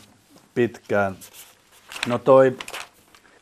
[0.61, 1.16] pitkään.
[2.07, 2.57] No toi,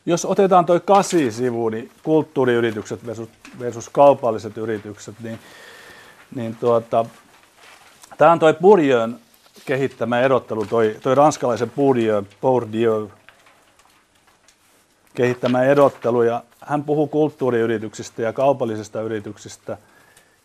[0.05, 3.29] jos otetaan toi kasi-sivu, niin kulttuuriyritykset versus,
[3.59, 5.39] versus kaupalliset yritykset, niin,
[6.35, 7.05] niin tuota,
[8.17, 9.09] tämä on toi Bourdieu
[9.65, 13.11] kehittämä erottelu, toi, toi ranskalaisen Bourdieu, Bourdieu
[15.15, 19.77] kehittämä erottelu ja hän puhuu kulttuuriyrityksistä ja kaupallisista yrityksistä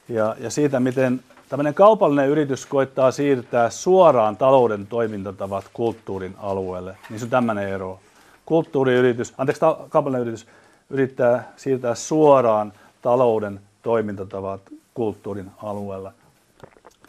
[0.08, 6.96] ja, ja siitä, miten tämmöinen kaupallinen yritys koittaa siirtää suoraan talouden toimintatavat kulttuurin alueelle.
[7.16, 8.00] Se on tämmöinen ero.
[8.46, 10.46] Kulttuuriyritys, anteeksi, kaupallinen yritys
[10.90, 14.60] yrittää siirtää suoraan talouden toimintatavat
[14.94, 16.12] kulttuurin alueella.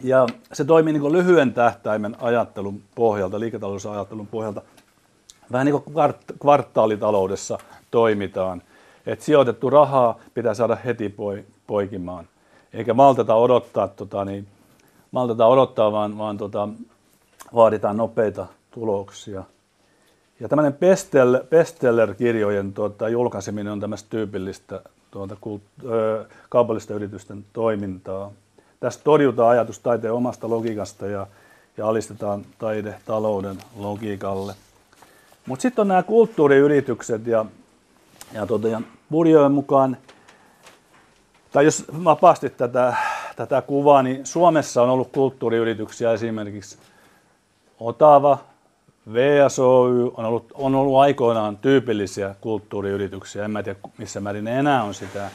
[0.01, 4.61] Ja se toimii niin lyhyen tähtäimen ajattelun pohjalta, liiketalousajattelun pohjalta–
[5.51, 7.57] vähän niin kuin kvartaalitaloudessa
[7.91, 8.61] toimitaan.
[9.05, 11.15] Että sijoitettu rahaa pitää saada heti
[11.67, 12.27] poikimaan.
[12.75, 14.47] Eikä malteta odottaa, tota, niin,
[15.11, 16.69] malteta odottaa vaan, vaan tota,
[17.53, 19.43] vaaditaan nopeita tuloksia.
[20.39, 20.77] Ja tämmöinen
[21.49, 28.31] bestseller-kirjojen tuota, julkaiseminen on tämmöistä tyypillistä tuota, kult, ö, kaupallista yritysten toimintaa.
[28.79, 31.27] Tästä torjutaan ajatus taiteen omasta logiikasta ja,
[31.77, 34.55] ja alistetaan taide talouden logiikalle.
[35.47, 37.45] Mutta sitten on nämä kulttuuriyritykset ja,
[38.33, 38.81] ja, tuota, ja
[39.51, 39.97] mukaan,
[41.55, 42.93] tai jos vapaasti tätä,
[43.35, 46.77] tätä kuvaa, niin Suomessa on ollut kulttuuriyrityksiä esimerkiksi
[47.79, 48.37] Otava,
[49.13, 54.83] VSOY on ollut, on ollut aikoinaan tyypillisiä kulttuuriyrityksiä, en mä tiedä missä määrin ne enää
[54.83, 55.29] on sitä.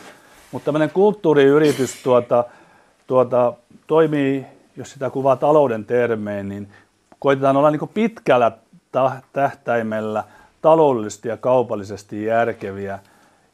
[0.53, 2.45] Mutta tämmöinen kulttuuriyritys tuota,
[3.07, 3.53] tuota,
[3.87, 6.69] toimii, jos sitä kuvaa talouden termein, niin
[7.19, 8.53] koitetaan olla niin pitkällä
[9.33, 10.25] tähtäimellä
[10.63, 12.99] taloudellisesti ja kaupallisesti järkeviä.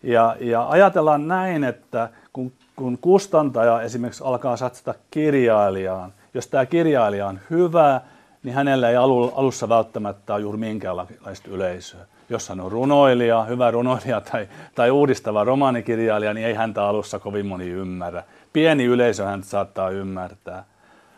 [0.02, 7.26] Ja, ja ajatellaan näin, että kun, kun kustantaja esimerkiksi alkaa satsata kirjailijaan, jos tämä kirjailija
[7.26, 8.00] on hyvä,
[8.42, 12.00] niin hänellä ei alussa välttämättä ole juuri minkäänlaista yleisöä.
[12.30, 17.46] Jos hän on runoilija, hyvä runoilija tai, tai uudistava romaanikirjailija, niin ei häntä alussa kovin
[17.46, 18.24] moni ymmärrä.
[18.52, 20.64] Pieni yleisö hän saattaa ymmärtää.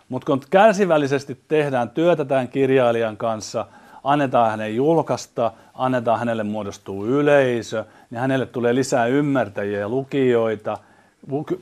[0.08, 3.66] Mutta kun kärsivällisesti tehdään työtä tämän kirjailijan kanssa,
[4.04, 10.78] annetaan hänen julkaista, annetaan hänelle muodostuu yleisö, niin hänelle tulee lisää ymmärtäjiä ja lukijoita.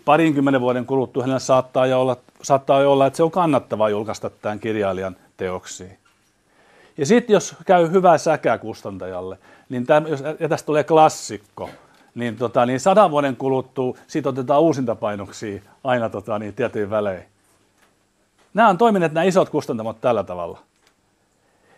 [0.05, 4.31] Parinkymmenen vuoden kuluttua hänelle saattaa jo olla, saattaa jo olla, että se on kannattavaa julkaista
[4.31, 5.91] tämän kirjailijan teoksia.
[6.99, 11.71] Ja sitten jos käy hyvää säkää kustantajalle, niin tämän, jos, ja tästä tulee klassikko,
[12.15, 17.23] niin, tota, niin sadan vuoden kuluttua siitä otetaan uusintapainoksia aina tota, niin, tietyin välein.
[18.55, 20.59] Nämä on toimineet nämä isot kustantamot tällä tavalla.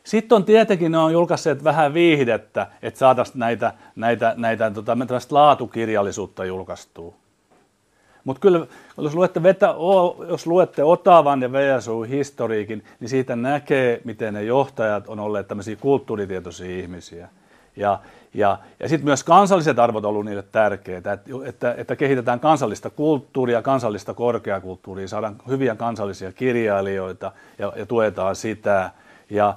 [0.04, 4.96] Sitten on tietenkin, ne on julkaisseet vähän viihdettä, että saataisiin näitä, näitä, näitä tota,
[5.30, 7.14] laatukirjallisuutta julkaistua.
[8.28, 8.66] Mutta kyllä,
[8.98, 9.74] jos luette, vetä,
[10.28, 15.76] jos luette Otavan ja VSU historiikin, niin siitä näkee, miten ne johtajat on olleet tämmöisiä
[15.76, 17.28] kulttuuritietoisia ihmisiä.
[17.76, 18.00] Ja,
[18.34, 22.90] ja, ja sitten myös kansalliset arvot on ollut niille tärkeitä, että, että, että kehitetään kansallista
[22.90, 28.90] kulttuuria, kansallista korkeakulttuuria, saadaan hyviä kansallisia kirjailijoita ja, ja tuetaan sitä.
[29.30, 29.54] Ja,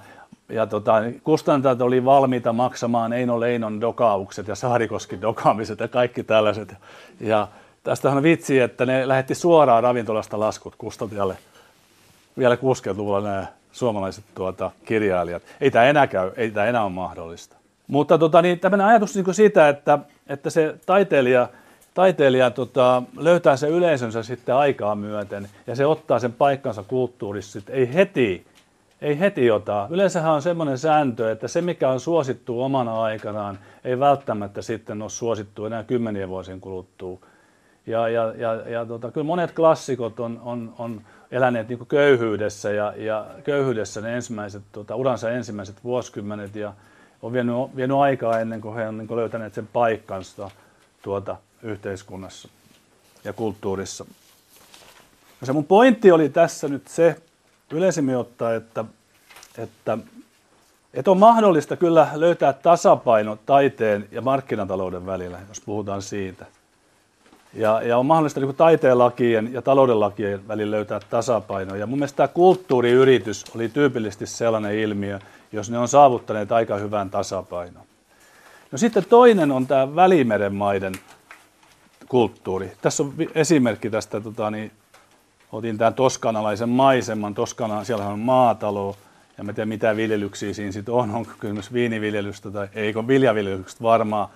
[0.50, 6.76] ja tota, kustantajat oli valmiita maksamaan Eino Leinon dokaukset ja Saarikoskin dokaamiset ja kaikki tällaiset.
[7.20, 7.48] Ja
[7.84, 11.38] tästähän on vitsi, että ne lähetti suoraan ravintolasta laskut kustantajalle
[12.38, 15.44] vielä 60-luvulla nämä suomalaiset tuota, kirjailijat.
[15.62, 17.56] Ei tämä enää käy, ei tämä enää ole mahdollista.
[17.88, 21.50] Mutta tota, niin, tämmöinen ajatus niin siitä, että, että se taiteilija,
[21.94, 27.74] taiteilija tota, löytää sen yleisönsä sitten aikaa myöten ja se ottaa sen paikkansa kulttuurissa, että
[27.74, 28.46] ei heti,
[29.02, 29.88] ei heti ota.
[29.90, 35.10] Yleensähän on semmoinen sääntö, että se mikä on suosittu omana aikanaan, ei välttämättä sitten ole
[35.10, 37.20] suosittu enää kymmenien vuosien kuluttua.
[37.88, 42.94] Ja, ja, ja, ja tota, kyllä monet klassikot on, on, on eläneet niin köyhyydessä ja,
[42.98, 46.74] ja köyhyydessä ne ensimmäiset, tota, uransa ensimmäiset vuosikymmenet ja,
[47.22, 50.52] on vienyt, vienyt aikaa ennen kuin he on niin löytäneet sen paikkansa
[51.02, 52.50] tuota, yhteiskunnassa
[53.24, 54.06] ja kulttuurissa.
[55.42, 57.22] Ja se mun pointti oli tässä nyt se,
[57.72, 58.86] yleisemmin ottaa, että,
[59.58, 59.98] että,
[60.94, 66.46] että on mahdollista kyllä löytää tasapaino taiteen ja markkinatalouden välillä, jos puhutaan siitä.
[67.54, 71.76] Ja, ja on mahdollista niin taiteen lakien ja talouden lakien välillä löytää tasapaino.
[71.76, 75.20] Ja mun mielestä tämä kulttuuriyritys oli tyypillisesti sellainen ilmiö,
[75.52, 77.84] jos ne on saavuttaneet aika hyvän tasapainon.
[78.72, 80.94] No sitten toinen on tämä Välimeren maiden
[82.08, 82.72] kulttuuri.
[82.82, 84.72] Tässä on esimerkki tästä, tota, niin,
[85.52, 87.34] otin tämän toskanalaisen maiseman.
[87.34, 88.96] Toskana, siellä on maatalo,
[89.38, 94.28] ja mä tiedän mitä viljelyksiä siinä sitten on, onko kysymys viiniviljelystä tai eikö viljaviljelyksestä varmaan.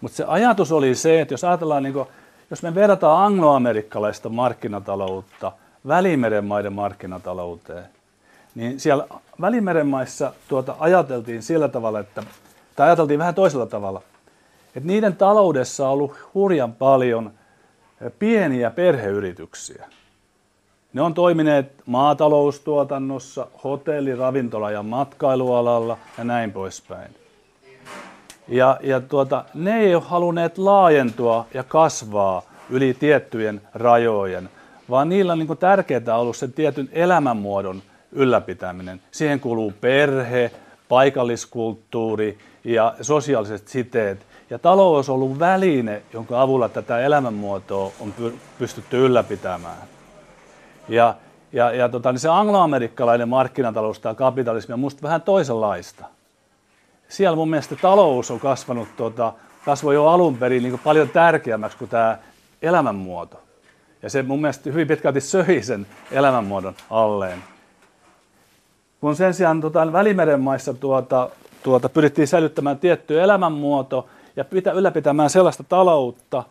[0.00, 2.08] Mutta se ajatus oli se, että jos ajatellaan, niin kuin,
[2.50, 5.52] jos me verrataan angloamerikkalaista markkinataloutta
[5.88, 7.84] Välimeren maiden markkinatalouteen,
[8.54, 9.06] niin siellä
[9.40, 12.22] Välimeren maissa tuota ajateltiin sillä tavalla, että,
[12.76, 14.02] tai ajateltiin vähän toisella tavalla,
[14.76, 17.32] että niiden taloudessa on ollut hurjan paljon
[18.18, 19.86] pieniä perheyrityksiä.
[20.92, 27.23] Ne on toimineet maataloustuotannossa, hotelli, ravintola- ja matkailualalla ja näin poispäin.
[28.48, 34.48] Ja, ja tuota, ne ei ole halunneet laajentua ja kasvaa yli tiettyjen rajojen,
[34.90, 39.00] vaan niillä on niin tärkeää ollut sen tietyn elämänmuodon ylläpitäminen.
[39.10, 40.50] Siihen kuuluu perhe,
[40.88, 44.26] paikalliskulttuuri ja sosiaaliset siteet.
[44.50, 48.14] Ja talous on ollut väline, jonka avulla tätä elämänmuotoa on
[48.58, 49.88] pystytty ylläpitämään.
[50.88, 51.14] Ja,
[51.52, 56.04] ja, ja tota, niin se angloamerikkalainen markkinatalous tai kapitalismi on minusta vähän toisenlaista.
[57.14, 59.32] Siellä mun mielestä talous on kasvanut, tota,
[59.64, 62.18] kasvoi jo alun perin niin paljon tärkeämmäksi kuin tämä
[62.62, 63.40] elämänmuoto.
[64.02, 67.42] Ja se mun mielestä hyvin pitkälti söi sen elämänmuodon alleen
[69.04, 71.30] kun sen sijaan tuota, Välimeren maissa tuota,
[71.62, 76.42] tuota, pyrittiin säilyttämään tietty elämänmuoto ja pitä, ylläpitämään sellaista taloutta,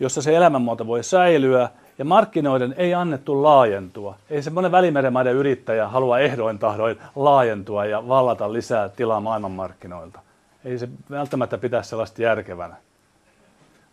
[0.00, 4.16] jossa se elämänmuoto voi säilyä, ja markkinoiden ei annettu laajentua.
[4.30, 10.20] Ei semmoinen Välimeren maiden yrittäjä halua ehdoin tahdoin laajentua ja vallata lisää tilaa maailmanmarkkinoilta.
[10.64, 12.76] Ei se välttämättä pitäisi sellaista järkevänä.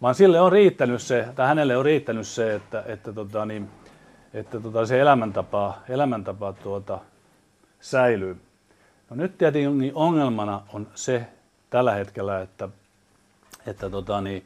[0.02, 3.70] Vaan sille on riittänyt se, tai hänelle on riittänyt se, että, että, tota, niin,
[4.34, 7.00] että tota, se elämäntapa, elämäntapa tuota,
[7.80, 8.42] säilyy.
[9.10, 11.26] No nyt tietenkin ongelmana on se
[11.70, 12.70] tällä hetkellä, että,
[13.68, 14.46] että tota niin,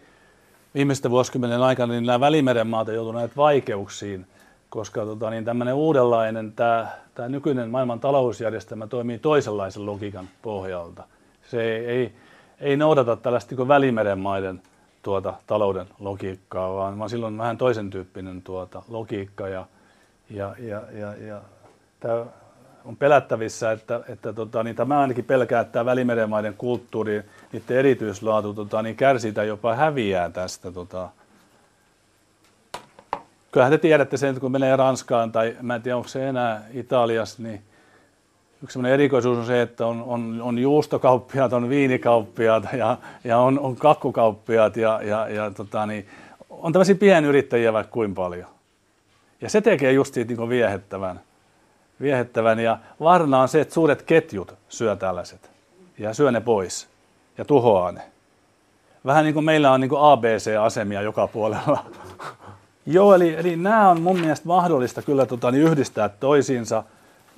[0.76, 4.26] viimeisten vuosikymmenen aikana niin nämä Välimeren maat ovat joutuneet vaikeuksiin,
[4.70, 11.04] koska tota niin, tämmöinen uudenlainen, tämä, tämä nykyinen maailman talousjärjestelmä toimii toisenlaisen logiikan pohjalta.
[11.50, 12.14] Se ei, ei,
[12.60, 14.62] ei noudata tällaista kuin Välimeren maiden
[15.04, 19.66] tuota, talouden logiikkaa, vaan, vaan silloin vähän toisen tyyppinen tuota, logiikka ja,
[20.30, 21.42] ja, ja, ja, ja
[22.00, 22.26] tämä
[22.86, 27.78] on pelättävissä, että, että tota, niin tämä ainakin pelkää, että tämä Välimeren maiden kulttuuri, niiden
[27.78, 31.10] erityislaatu tota, niin kärsii tai jopa häviää tästä tota,
[33.52, 36.64] kyllähän te tiedätte sen, että kun menee Ranskaan tai mä en tiedä, onko se enää
[36.74, 37.62] Italiassa, niin
[38.64, 43.60] yksi sellainen erikoisuus on se, että on, on, on juustokauppiaat, on viinikauppiaat ja, ja on,
[43.60, 46.08] on kakkukauppiaat ja, ja, ja tota, niin,
[46.50, 48.48] on tämmöisiä pienyrittäjiä vaikka kuin paljon.
[49.42, 51.20] Ja se tekee just siitä niin viehettävän.
[52.02, 52.60] Viehettävän.
[52.60, 55.52] Ja varna on se, että suuret ketjut syö tällaiset
[55.98, 56.88] ja syö ne pois
[57.38, 58.02] ja tuhoaa ne.
[59.06, 61.86] Vähän niin kuin meillä on niin kuin ABC-asemia joka puolella.
[62.86, 66.84] Joo, eli, eli nämä on mun mielestä mahdollista kyllä tota, niin yhdistää toisiinsa.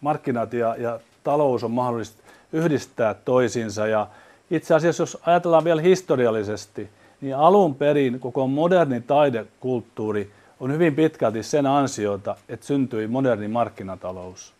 [0.02, 3.88] Markkinat ja, ja talous on mahdollista yhdistää toisiinsa.
[3.88, 4.08] Ja
[4.52, 6.90] itse asiassa, jos ajatellaan vielä historiallisesti,
[7.22, 14.54] niin alun perin koko moderni taidekulttuuri on hyvin pitkälti sen ansiota, että syntyi moderni markkinatalous.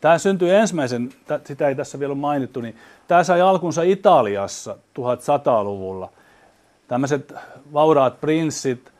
[0.00, 1.10] Tämä syntyi ensimmäisen,
[1.44, 2.76] sitä ei tässä vielä ole mainittu, niin
[3.08, 6.10] tämä sai alkunsa Italiassa 1100-luvulla.
[6.88, 7.34] Tämmöiset
[7.72, 8.92] vauraat prinssit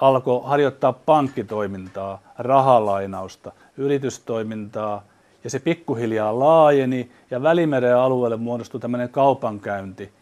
[0.00, 5.02] alkoi harjoittaa pankkitoimintaa, rahalainausta, yritystoimintaa,
[5.44, 10.12] ja se pikkuhiljaa laajeni, ja Välimeren alueelle muodostui tämmöinen kaupankäynti,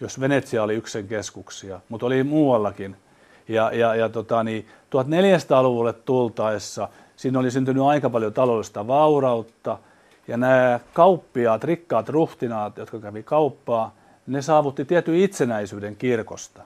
[0.00, 2.96] jos Venetsia oli yksi sen keskuksia, mutta oli muuallakin.
[3.48, 9.78] Ja, ja, ja tota, niin 1400-luvulle tultaessa siinä oli syntynyt aika paljon taloudellista vaurautta,
[10.28, 13.94] ja nämä kauppiaat, rikkaat ruhtinaat, jotka kävi kauppaa,
[14.26, 16.62] ne saavutti tietyn itsenäisyyden kirkosta.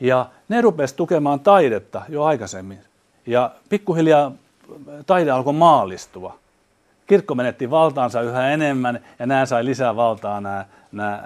[0.00, 2.78] Ja ne rupesi tukemaan taidetta jo aikaisemmin.
[3.26, 4.32] Ja pikkuhiljaa
[5.06, 6.38] taide alkoi maallistua.
[7.06, 11.22] Kirkko menetti valtaansa yhä enemmän ja nämä sai lisää valtaa nämä, nämä,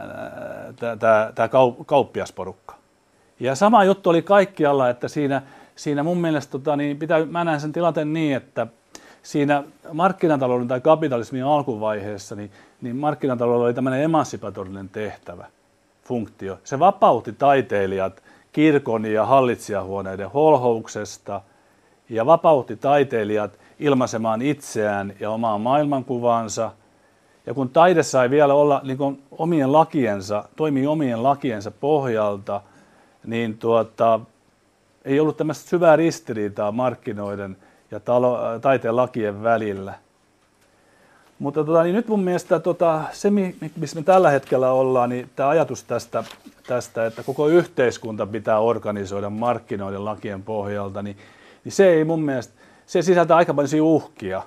[0.98, 1.48] tämä, tämä
[1.86, 2.79] kauppiasporukka.
[3.40, 5.42] Ja sama juttu oli kaikkialla, että siinä,
[5.76, 8.66] siinä mun mielestä tota, niin pitää, mä näen sen tilanteen niin, että
[9.22, 15.46] siinä markkinatalouden tai kapitalismin alkuvaiheessa, niin, niin markkinataloudella oli tämmöinen emansipatorinen tehtävä,
[16.04, 16.58] funktio.
[16.64, 18.22] Se vapautti taiteilijat
[18.52, 21.40] kirkon ja hallitsijahuoneiden holhouksesta
[22.08, 26.70] ja vapautti taiteilijat ilmaisemaan itseään ja omaa maailmankuvaansa.
[27.46, 32.60] Ja kun taide sai vielä olla niin omien lakiensa, toimii omien lakiensa pohjalta,
[33.26, 34.20] niin tuota,
[35.04, 37.56] ei ollut tämmöistä syvää ristiriitaa markkinoiden
[37.90, 39.94] ja talo, taiteen lakien välillä.
[41.38, 43.30] Mutta tota, niin nyt mun mielestä tota, se,
[43.76, 46.24] missä me tällä hetkellä ollaan, niin tämä ajatus tästä,
[46.66, 51.16] tästä, että koko yhteiskunta pitää organisoida markkinoiden lakien pohjalta, niin,
[51.64, 52.54] niin se ei mun mielestä,
[52.86, 54.42] se sisältää aika paljon uhkia.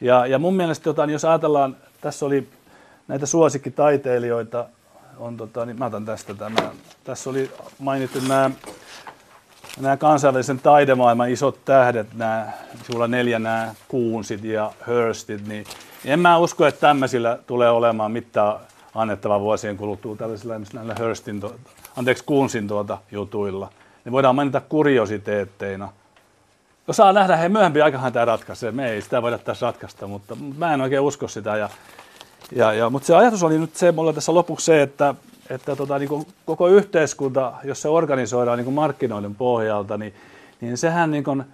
[0.00, 2.48] Ja, ja mun mielestä, tota, niin jos ajatellaan, tässä oli
[3.08, 4.66] näitä suosikkitaiteilijoita,
[5.18, 6.70] on, tota, niin mä otan tästä tämän.
[7.04, 8.50] Tässä oli mainittu nämä,
[9.80, 12.46] nämä kansainvälisen taidemaailman isot tähdet, nämä,
[12.82, 15.64] sulla neljä nämä Kuunsit ja Hurstit, niin
[16.04, 18.54] en mä usko, että tämmöisillä tulee olemaan mitään
[18.94, 21.42] annettavaa vuosien kuluttua tällaisilla näillä Hurstin,
[21.96, 23.70] anteeksi Kuunsin tuota jutuilla.
[24.04, 25.88] Ne voidaan mainita kuriositeetteina.
[26.86, 28.72] No saa nähdä, he myöhemmin aikahan tämä ratkaisee.
[28.72, 31.56] Me ei sitä voida tässä ratkaista, mutta mä en oikein usko sitä.
[31.56, 31.68] Ja
[32.52, 35.14] ja, ja, mutta se ajatus oli nyt se, mulla tässä lopuksi se, että,
[35.50, 40.14] että tota, niin kuin koko yhteiskunta, jos se organisoidaan niin kuin markkinoiden pohjalta, niin,
[40.60, 41.44] niin sehän niin kuin,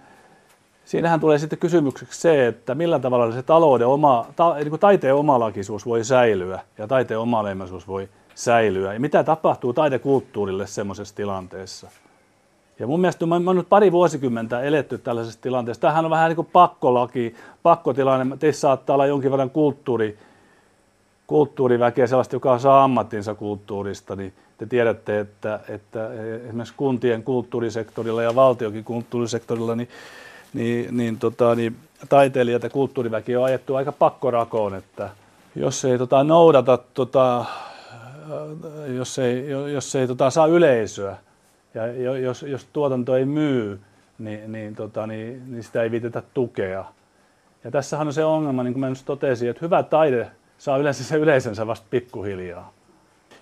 [0.85, 5.15] siinähän tulee sitten kysymykseksi se, että millä tavalla se talouden oma, ta, niin kuin taiteen
[5.15, 8.93] omalakisuus voi säilyä ja taiteen omaleimaisuus voi säilyä.
[8.93, 11.89] Ja mitä tapahtuu taidekulttuurille semmoisessa tilanteessa.
[12.79, 15.81] Ja mun mielestä mä, mä nyt pari vuosikymmentä eletty tällaisessa tilanteessa.
[15.81, 18.37] Tämähän on vähän niin kuin pakkolaki, pakkotilanne.
[18.37, 20.17] Teissä saattaa olla jonkin verran kulttuuri,
[21.27, 26.09] kulttuuriväkeä, sellaista, joka saa ammattinsa kulttuurista, niin te tiedätte, että, että
[26.45, 29.89] esimerkiksi kuntien kulttuurisektorilla ja valtiokin kulttuurisektorilla, niin,
[30.53, 31.75] niin, niin, tota, niin
[32.09, 35.09] taiteilijat ja kulttuuriväki on ajettu aika pakkorakoon, että
[35.55, 37.45] jos ei tota, noudata, tota,
[38.87, 41.17] jos ei, jos ei tota, saa yleisöä
[41.73, 43.79] ja jos, jos tuotanto ei myy,
[44.19, 46.85] niin, niin, tota, niin, niin sitä ei viitetä tukea.
[47.63, 51.03] Ja tässähän on se ongelma, niin kuin mä nyt totesin, että hyvä taide saa yleensä
[51.03, 52.73] se yleisönsä vasta pikkuhiljaa.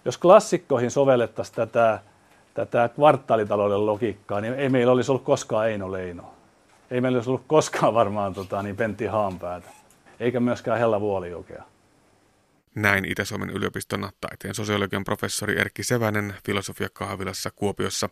[0.06, 2.00] Jos klassikkoihin sovellettaisiin tätä,
[2.54, 6.34] tätä kvartaalitalouden logiikkaa, niin ei meillä olisi ollut koskaan Eino Leino.
[6.92, 9.70] Ei meillä olisi ollut koskaan varmaan tota, niin Pentti Haanpäätä,
[10.20, 11.64] eikä myöskään Hella Vuolijokea.
[12.76, 18.10] Näin Itä-Suomen yliopiston taiteen sosiologian professori Erkki Sevänen filosofiakahvilassa Kuopiossa.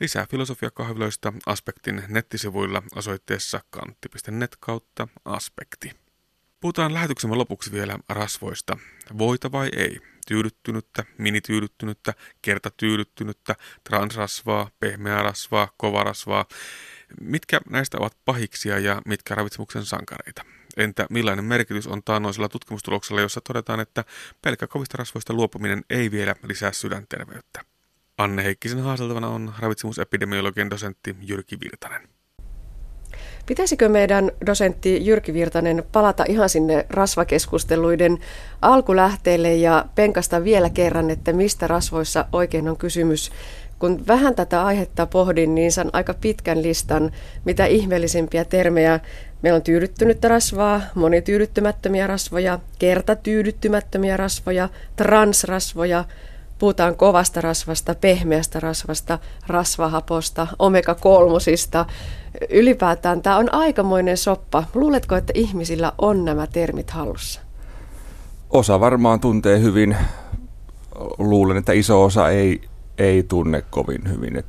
[0.00, 6.03] Lisää filosofiakahviloista Aspektin nettisivuilla osoitteessa kantti.net kautta aspekti.
[6.64, 8.76] Puhutaan lähetyksemme lopuksi vielä rasvoista.
[9.18, 10.00] Voita vai ei?
[10.26, 13.56] Tyydyttynyttä, minityydyttynyttä, kertatyydyttynyttä,
[13.88, 16.44] transrasvaa, pehmeää rasvaa, kovarasvaa.
[17.20, 20.44] Mitkä näistä ovat pahiksia ja mitkä ravitsemuksen sankareita?
[20.76, 24.04] Entä millainen merkitys on taannoisella tutkimustuloksella, jossa todetaan, että
[24.42, 27.64] pelkkä kovista rasvoista luopuminen ei vielä lisää sydänterveyttä?
[28.18, 32.13] Anne Heikkisen haaseltavana on ravitsemusepidemiologian dosentti Jyrki Virtanen.
[33.46, 38.18] Pitäisikö meidän dosentti Jyrki Virtanen palata ihan sinne rasvakeskusteluiden
[38.62, 43.32] alkulähteille ja penkasta vielä kerran, että mistä rasvoissa oikein on kysymys?
[43.78, 47.12] Kun vähän tätä aihetta pohdin, niin saan aika pitkän listan,
[47.44, 49.00] mitä ihmeellisimpiä termejä.
[49.42, 56.04] Meillä on tyydyttynyttä rasvaa, monityydyttymättömiä rasvoja, kertatyydyttymättömiä rasvoja, transrasvoja,
[56.64, 61.86] Puhutaan kovasta rasvasta, pehmeästä rasvasta, rasvahaposta, omega-kolmosista.
[62.50, 64.64] Ylipäätään tämä on aikamoinen soppa.
[64.74, 67.40] Luuletko, että ihmisillä on nämä termit hallussa?
[68.50, 69.96] Osa varmaan tuntee hyvin.
[71.18, 72.60] Luulen, että iso osa ei,
[72.98, 74.36] ei tunne kovin hyvin.
[74.36, 74.46] Et,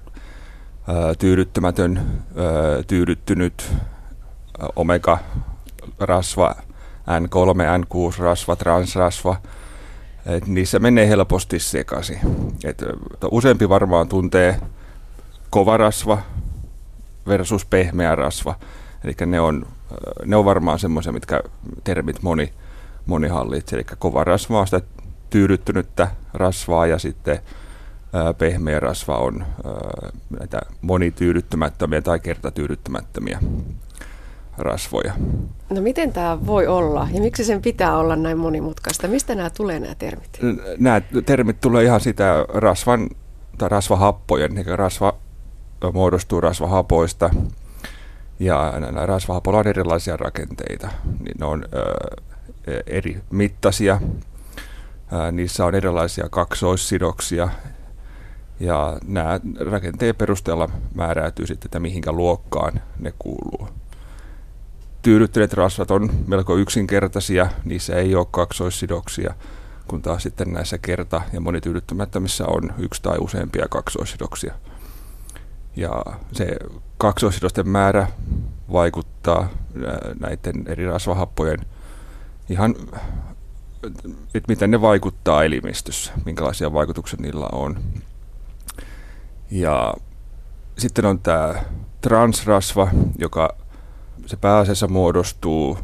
[0.87, 3.73] ää, tyydyttämätön, ää, tyydyttynyt,
[4.75, 6.55] omega-rasva,
[7.07, 9.35] N3, N6-rasva, transrasva–
[10.25, 12.19] et niissä menee helposti sekaisin.
[12.63, 12.83] Et
[13.31, 14.59] useampi varmaan tuntee
[15.49, 16.17] kova rasva
[17.27, 18.55] versus pehmeä rasva.
[19.03, 19.67] Eli ne on,
[20.25, 21.41] ne on varmaan semmoisia, mitkä
[21.83, 22.53] termit moni,
[23.05, 23.77] moni hallitsee.
[23.77, 24.81] Eli kova rasva on sitä
[25.29, 27.39] tyydyttynyttä rasvaa ja sitten
[28.37, 29.45] pehmeä rasva on
[30.39, 33.39] näitä monityydyttämättömiä tai kertatyydyttämättömiä
[34.57, 35.13] rasvoja.
[35.69, 39.07] No miten tämä voi olla ja miksi sen pitää olla näin monimutkaista?
[39.07, 40.39] Mistä nämä tulee nämä termit?
[40.77, 43.09] Nämä termit tulee ihan sitä rasvan
[43.57, 45.13] tai rasvahappojen, eli rasva
[45.93, 47.29] muodostuu rasvahapoista
[48.39, 50.87] ja näillä rasvahapoilla on erilaisia rakenteita.
[51.19, 54.01] Niin ne on ö, eri mittaisia,
[55.13, 57.49] ö, niissä on erilaisia kaksoissidoksia
[58.59, 59.39] ja nämä
[59.71, 63.67] rakenteen perusteella määräytyy sitten, että mihinkä luokkaan ne kuuluu
[65.05, 69.33] tyydyttyneet rasvat on melko yksinkertaisia, niissä ei ole kaksoissidoksia,
[69.87, 74.53] kun taas sitten näissä kerta- ja monityydyttämättömissä on yksi tai useampia kaksoissidoksia.
[75.75, 76.57] Ja se
[76.97, 78.07] kaksoissidosten määrä
[78.71, 79.49] vaikuttaa
[80.19, 81.59] näiden eri rasvahappojen
[82.49, 82.75] ihan,
[84.33, 87.79] että miten ne vaikuttaa elimistössä, minkälaisia vaikutuksia niillä on.
[89.51, 89.93] Ja
[90.77, 91.55] sitten on tämä
[92.01, 92.87] transrasva,
[93.17, 93.64] joka
[94.25, 95.77] se pääasiassa muodostuu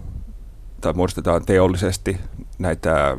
[0.81, 2.17] tai muodostetaan teollisesti
[2.59, 3.17] näitä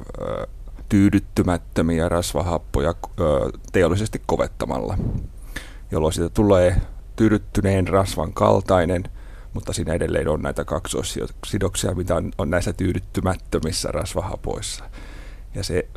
[0.89, 2.95] tyydyttymättömiä rasvahappoja
[3.73, 4.99] teollisesti kovettamalla,
[5.91, 6.77] jolloin siitä tulee
[7.17, 9.05] tyydyttyneen rasvan kaltainen,
[9.55, 14.85] mutta siinä edelleen on näitä kaksoissidoksia, mitä on, näissä tyydyttymättömissä rasvahapoissa.
[15.55, 15.89] Ja se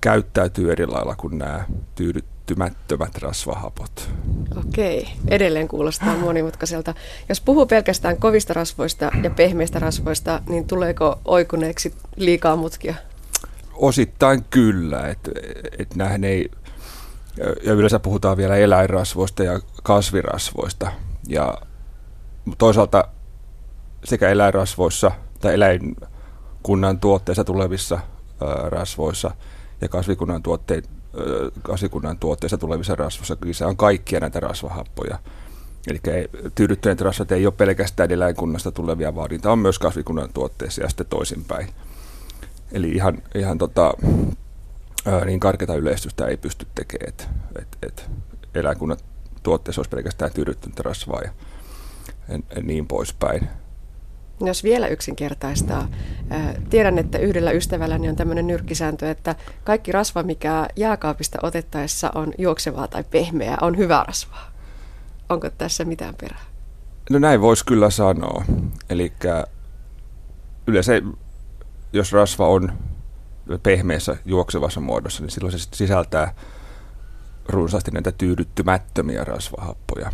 [0.00, 4.10] käyttäytyy eri lailla kuin nämä tyydyt, kehittymättömät rasvahapot.
[4.56, 6.94] Okei, edelleen kuulostaa monimutkaiselta.
[7.28, 12.94] Jos puhuu pelkästään kovista rasvoista ja pehmeistä rasvoista, niin tuleeko oikuneeksi liikaa mutkia?
[13.74, 15.30] Osittain kyllä, että
[15.78, 16.50] et nämähän ei,
[17.64, 20.92] ja yleensä puhutaan vielä eläinrasvoista ja kasvirasvoista.
[21.28, 21.58] Ja
[22.58, 23.08] toisaalta
[24.04, 27.98] sekä eläinrasvoissa tai eläinkunnan tuotteissa tulevissa
[28.70, 29.30] rasvoissa
[29.80, 30.97] ja kasvikunnan tuotteissa
[31.62, 35.18] kasvikunnan tuotteista tulevissa rasvoissa, se on kaikkia näitä rasvahappoja.
[35.86, 36.00] Eli
[36.54, 41.06] tyydyttyneet rasvat ei ole pelkästään eläinkunnasta tulevia, vaan niitä on myös kasvikunnan tuotteissa ja sitten
[41.06, 41.68] toisinpäin.
[42.72, 43.94] Eli ihan, ihan tota,
[45.24, 47.24] niin karkeata yleistystä ei pysty tekemään, että
[47.58, 48.10] et, et
[48.54, 48.98] eläinkunnan
[49.42, 51.30] tuotteessa olisi pelkästään tyydyttynyt rasvaa ja
[52.62, 53.48] niin poispäin.
[54.40, 55.88] Jos vielä yksinkertaistaa,
[56.70, 59.34] tiedän, että yhdellä ystävälläni on tämmöinen nyrkkisääntö, että
[59.64, 64.52] kaikki rasva, mikä jääkaapista otettaessa on juoksevaa tai pehmeää, on hyvä rasvaa.
[65.28, 66.44] Onko tässä mitään perää?
[67.10, 68.44] No näin voisi kyllä sanoa.
[68.90, 69.12] Eli
[70.66, 70.92] yleensä,
[71.92, 72.72] jos rasva on
[73.62, 76.34] pehmeässä juoksevassa muodossa, niin silloin se sisältää
[77.48, 80.10] runsaasti näitä tyydyttymättömiä rasvahappoja.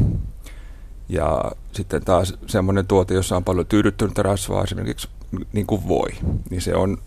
[1.09, 5.09] Ja sitten taas semmoinen tuote, jossa on paljon tyydyttynyttä rasvaa, esimerkiksi
[5.52, 6.09] niin kuin voi,
[6.50, 6.98] niin se on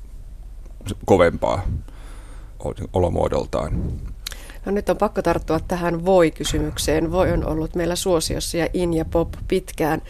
[1.05, 1.61] kovempaa
[2.93, 3.81] olomuodoltaan.
[4.65, 7.11] No nyt on pakko tarttua tähän voi-kysymykseen.
[7.11, 10.01] Voi on ollut meillä suosiossa ja in ja pop pitkään.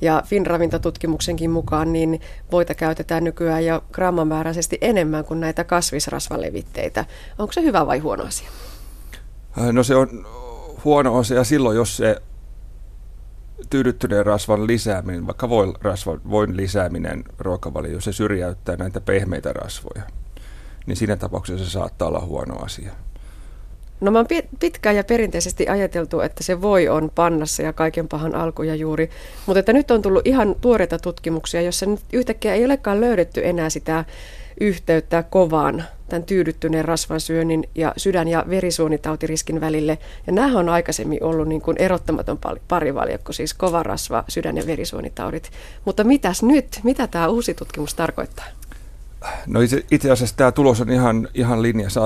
[0.00, 2.20] Ja Finravintotutkimuksenkin mukaan niin
[2.52, 7.04] voita käytetään nykyään jo grammamääräisesti enemmän kuin näitä kasvisrasvalevitteitä.
[7.38, 8.48] Onko se hyvä vai huono asia?
[9.72, 10.26] No se on
[10.84, 12.22] huono asia silloin, jos se
[13.70, 20.02] tyydyttyneen rasvan lisääminen, vaikka voin, rasvan, voin lisääminen ruokavalio, se syrjäyttää näitä pehmeitä rasvoja,
[20.86, 22.92] niin siinä tapauksessa se saattaa olla huono asia.
[24.00, 24.26] No mä oon
[24.60, 29.10] pitkään ja perinteisesti ajateltu, että se voi on pannassa ja kaiken pahan alku ja juuri,
[29.46, 33.70] mutta että nyt on tullut ihan tuoreita tutkimuksia, jossa nyt yhtäkkiä ei olekaan löydetty enää
[33.70, 34.04] sitä
[34.60, 39.98] yhteyttä kovaan tämän tyydyttyneen rasvan syönnin ja sydän- ja verisuonitautiriskin välille.
[40.26, 42.38] Ja nämä on aikaisemmin ollut niin kuin erottamaton
[42.68, 45.50] parivaljakko, siis kova rasva, sydän- ja verisuonitaudit.
[45.84, 46.80] Mutta mitäs nyt?
[46.82, 48.44] Mitä tämä uusi tutkimus tarkoittaa?
[49.46, 52.00] No itse, itse asiassa tämä tulos on ihan, ihan linjassa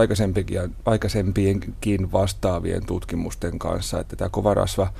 [0.84, 4.92] aikaisempienkin vastaavien tutkimusten kanssa, että tämä kova rasva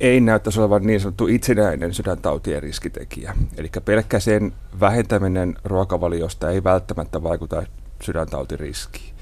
[0.00, 3.34] ei näyttäisi olevan niin sanottu itsenäinen sydäntautien riskitekijä.
[3.56, 7.62] Eli pelkkä sen vähentäminen ruokavaliosta ei välttämättä vaikuta
[8.02, 9.14] sydäntautiriskiin,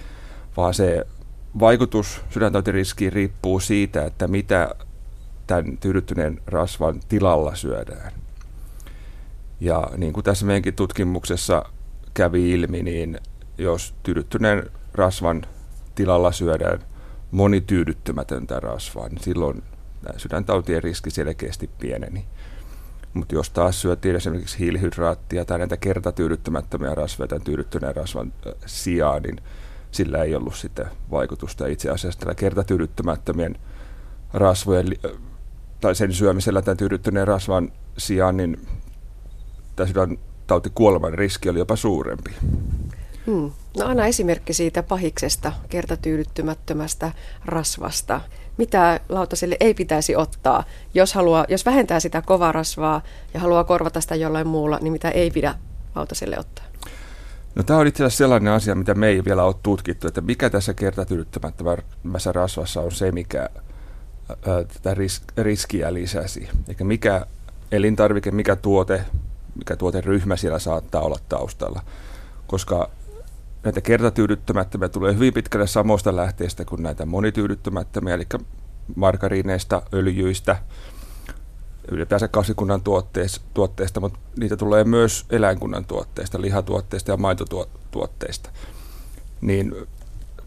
[0.56, 1.06] vaan se
[1.60, 4.74] vaikutus sydäntautiriskiin riippuu siitä, että mitä
[5.46, 8.12] tämän tyydyttyneen rasvan tilalla syödään.
[9.60, 11.64] Ja niin kuin tässä meidänkin tutkimuksessa
[12.14, 13.18] kävi ilmi, niin
[13.58, 15.46] jos tyydyttyneen rasvan
[15.94, 16.78] tilalla syödään
[17.30, 19.62] monityydyttymätöntä rasvaa, niin silloin
[20.16, 22.26] sydäntautien riski selkeästi pieneni.
[23.14, 28.32] Mutta jos taas syötiin esimerkiksi hiilihydraattia tai näitä kertatyydyttämättömiä rasvoja tai tyydyttyneen rasvan
[28.66, 29.40] sijaan, niin
[29.90, 31.66] sillä ei ollut sitten vaikutusta.
[31.66, 33.58] Itse asiassa tällä kertatyydyttämättömien
[34.32, 34.86] rasvojen
[35.80, 38.66] tai sen syömisellä tämän tyydyttyneen rasvan sijaan, niin
[39.76, 42.30] tämä sydäntautikuoleman riski oli jopa suurempi.
[43.26, 43.50] Hmm.
[43.78, 47.12] No anna esimerkki siitä pahiksesta, kertatyydyttymättömästä
[47.44, 48.20] rasvasta
[48.57, 53.02] mitä lautaselle ei pitäisi ottaa, jos, haluaa, jos vähentää sitä kovaa rasvaa
[53.34, 55.55] ja haluaa korvata sitä jollain muulla, niin mitä ei pidä
[55.94, 56.64] lautaselle ottaa?
[57.55, 60.50] No tämä on itse asiassa sellainen asia, mitä me ei vielä ole tutkittu, että mikä
[60.50, 63.48] tässä kertatyydyttämättömässä rasvassa on se, mikä
[64.28, 66.48] ää, tätä ris- riskiä lisäsi.
[66.68, 67.26] Eikä mikä
[67.72, 69.05] elintarvike, mikä tuote,
[69.55, 71.82] mikä tuoteryhmä siellä saattaa olla taustalla.
[72.46, 72.90] Koska
[73.64, 78.26] näitä kertatyydyttämättömiä tulee hyvin pitkälle samoista lähteistä kuin näitä monityydyttämättömiä, eli
[78.96, 80.56] margariineista, öljyistä,
[81.90, 88.50] ylipäänsä kasvikunnan tuotteista, tuotteista, mutta niitä tulee myös eläinkunnan tuotteista, lihatuotteista ja maitotuotteista.
[89.40, 89.74] Niin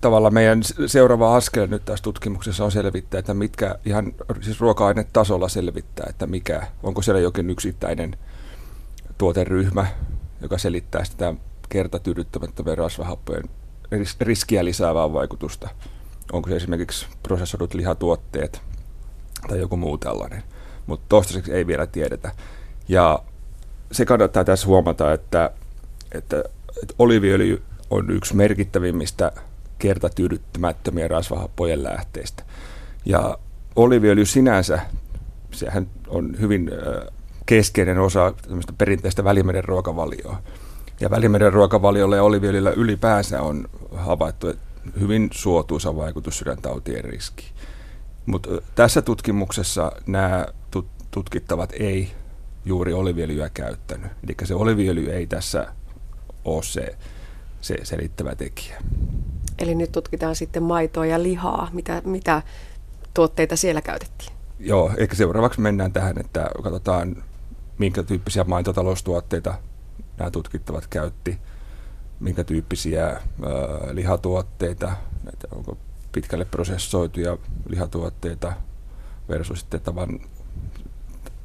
[0.01, 6.05] tavallaan meidän seuraava askel nyt tässä tutkimuksessa on selvittää, että mitkä ihan siis ruoka-ainetasolla selvittää,
[6.09, 8.17] että mikä, onko siellä jokin yksittäinen
[9.17, 9.87] tuoteryhmä,
[10.41, 11.33] joka selittää sitä
[11.69, 13.43] kertatyydyttämättömien rasvahappojen
[14.21, 15.69] riskiä lisäävää vaikutusta.
[16.31, 18.61] Onko se esimerkiksi prosessoidut lihatuotteet
[19.47, 20.43] tai joku muu tällainen.
[20.87, 22.31] Mutta toistaiseksi ei vielä tiedetä.
[22.87, 23.19] Ja
[23.91, 25.51] se kannattaa tässä huomata, että,
[26.11, 26.43] että,
[26.83, 29.31] että oliviöljy on yksi merkittävimmistä
[29.79, 32.43] kertatyydyttämättömien rasvahappojen lähteistä.
[33.05, 33.37] Ja
[33.75, 34.79] oliviöljy sinänsä,
[35.51, 36.71] sehän on hyvin
[37.45, 38.33] keskeinen osa
[38.77, 40.41] perinteistä välimeren ruokavalioa.
[40.99, 44.53] Ja Välimeren ruokavaliolla ja oliviöljyllä ylipäänsä on havaittu
[44.99, 47.49] hyvin suotuisa vaikutus sydäntautien riskiin.
[48.25, 50.45] Mutta tässä tutkimuksessa nämä
[51.11, 52.11] tutkittavat ei
[52.65, 54.11] juuri oliviöljyä käyttänyt.
[54.23, 55.67] Eli se oliviöljy ei tässä
[56.45, 56.97] ole se,
[57.61, 58.81] se selittävä tekijä.
[59.59, 61.69] Eli nyt tutkitaan sitten maitoa ja lihaa.
[61.73, 62.41] Mitä, mitä
[63.13, 64.31] tuotteita siellä käytettiin?
[64.59, 67.23] Joo, ehkä seuraavaksi mennään tähän, että katsotaan
[67.77, 69.53] minkä tyyppisiä maitotaloustuotteita
[70.17, 71.39] nämä tutkittavat käytti,
[72.19, 73.21] minkä tyyppisiä ää,
[73.91, 74.87] lihatuotteita,
[75.23, 75.77] näitä, onko
[76.11, 77.37] pitkälle prosessoituja
[77.67, 78.53] lihatuotteita
[79.29, 80.19] versus sitten tavan,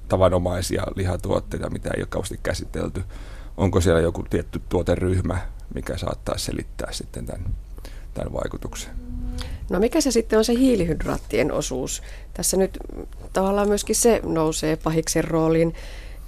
[0.08, 3.04] tavanomaisia lihatuotteita, mitä ei ole kauheasti käsitelty.
[3.56, 5.38] Onko siellä joku tietty tuoteryhmä,
[5.74, 7.46] mikä saattaa selittää sitten tämän,
[8.14, 8.90] tämän vaikutuksen?
[9.70, 12.02] No mikä se sitten on se hiilihydraattien osuus?
[12.34, 12.78] Tässä nyt
[13.32, 15.74] tavallaan myöskin se nousee pahiksen rooliin.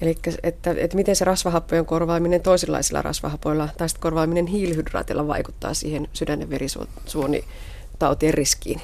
[0.01, 6.09] Eli että, että miten se rasvahappojen korvaaminen toisenlaisilla rasvahapoilla tai sitten korvaaminen hiilihydraatilla vaikuttaa siihen
[6.13, 8.81] sydän- ja verisuonitautien riskiin?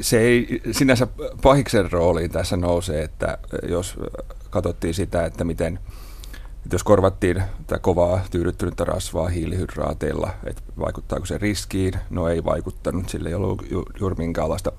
[0.00, 1.06] Se ei sinänsä
[1.42, 3.96] pahiksen rooliin tässä nousee, että jos
[4.50, 5.78] katsottiin sitä, että miten
[6.64, 13.08] että jos korvattiin tätä kovaa tyydyttynyttä rasvaa hiilihydraateilla, että vaikuttaako se riskiin, no ei vaikuttanut,
[13.08, 14.72] sillä ei ollut ju, juuri minkäänlaista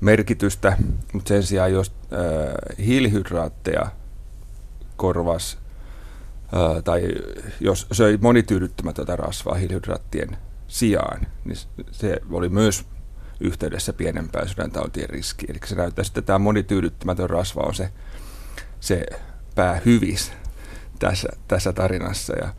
[0.00, 0.76] merkitystä,
[1.12, 3.86] mutta sen sijaan jos äh, hiilihydraatteja
[4.96, 5.58] korvas
[6.84, 7.02] tai
[7.60, 10.36] jos söi monityydyttämätöntä rasvaa hiilihydraattien
[10.68, 11.58] sijaan, niin
[11.90, 12.84] se oli myös
[13.40, 15.50] yhteydessä pienempään sydäntautien riskiin.
[15.50, 17.92] Eli se näyttää, että tämä monityydyttämätön rasva on se,
[18.80, 19.06] se
[19.54, 20.32] päähyvis
[20.98, 22.36] tässä, tässä tarinassa.
[22.36, 22.54] Ja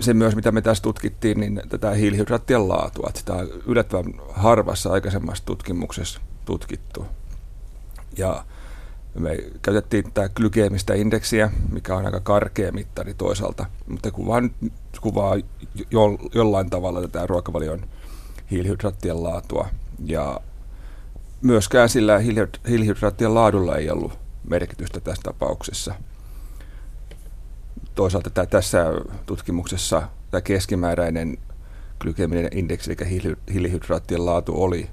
[0.00, 3.06] se myös, mitä me tässä tutkittiin, niin tätä hiilihydraattien laatua.
[3.08, 7.06] Että sitä on yllättävän harvassa aikaisemmassa tutkimuksessa tutkittu.
[8.18, 8.44] Ja
[9.14, 14.42] me käytettiin tätä glykeemistä indeksiä, mikä on aika karkea mittari toisaalta, mutta kuvaa,
[15.00, 15.36] kuvaa
[15.90, 17.80] jo, jollain tavalla tätä ruokavalion
[18.50, 19.68] hiilihydraattien laatua.
[20.04, 20.40] Ja
[21.42, 22.18] myöskään sillä
[22.68, 25.94] hiilihydraattien laadulla ei ollut merkitystä tässä tapauksessa.
[27.94, 28.86] Toisaalta tämä, tässä
[29.26, 31.38] tutkimuksessa tämä keskimääräinen
[32.00, 34.90] glykeminen indeksi, eli hiilihydraattien laatu oli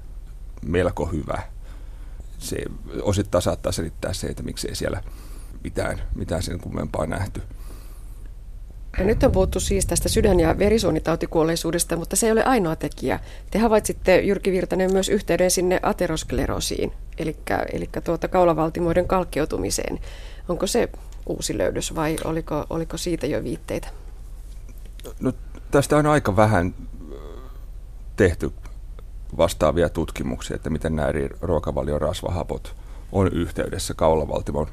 [0.62, 1.42] melko hyvä.
[2.40, 2.56] Se
[3.02, 5.02] osittain saattaa selittää se, että miksei siellä
[5.64, 7.42] mitään, mitään sen kummempaa nähty.
[8.98, 13.20] Ja nyt on puhuttu siis tästä sydän- ja verisuonitautikuolleisuudesta, mutta se ei ole ainoa tekijä.
[13.50, 17.36] Te havaitsitte, Jyrki Virtanen, myös yhteyden sinne aterosklerosiin, eli,
[17.72, 19.98] eli tuota kaulavaltimoiden kalkkeutumiseen.
[20.48, 20.88] Onko se
[21.26, 23.88] uusi löydös vai oliko, oliko siitä jo viitteitä?
[25.20, 25.32] No,
[25.70, 26.74] tästä on aika vähän
[28.16, 28.52] tehty
[29.36, 32.76] vastaavia tutkimuksia, että miten nämä eri ruokavalion rasvahapot
[33.12, 34.66] on yhteydessä kaulavaltimon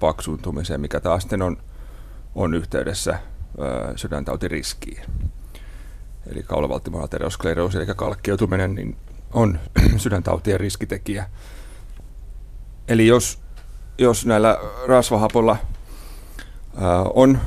[0.00, 1.56] paksuuntumiseen, mikä taas sitten on,
[2.34, 3.18] on yhteydessä
[3.58, 5.02] ö, sydäntautiriskiin.
[6.26, 8.96] Eli kaulavaltimon ateroskleroosi, eli kalkkeutuminen, niin
[9.32, 9.58] on
[9.96, 11.30] sydäntautien riskitekijä.
[12.88, 13.38] Eli jos,
[13.98, 16.80] jos näillä rasvahapolla ö,
[17.14, 17.38] on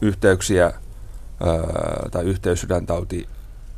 [0.00, 0.72] yhteyksiä ö,
[2.10, 3.28] tai yhteys sydäntauti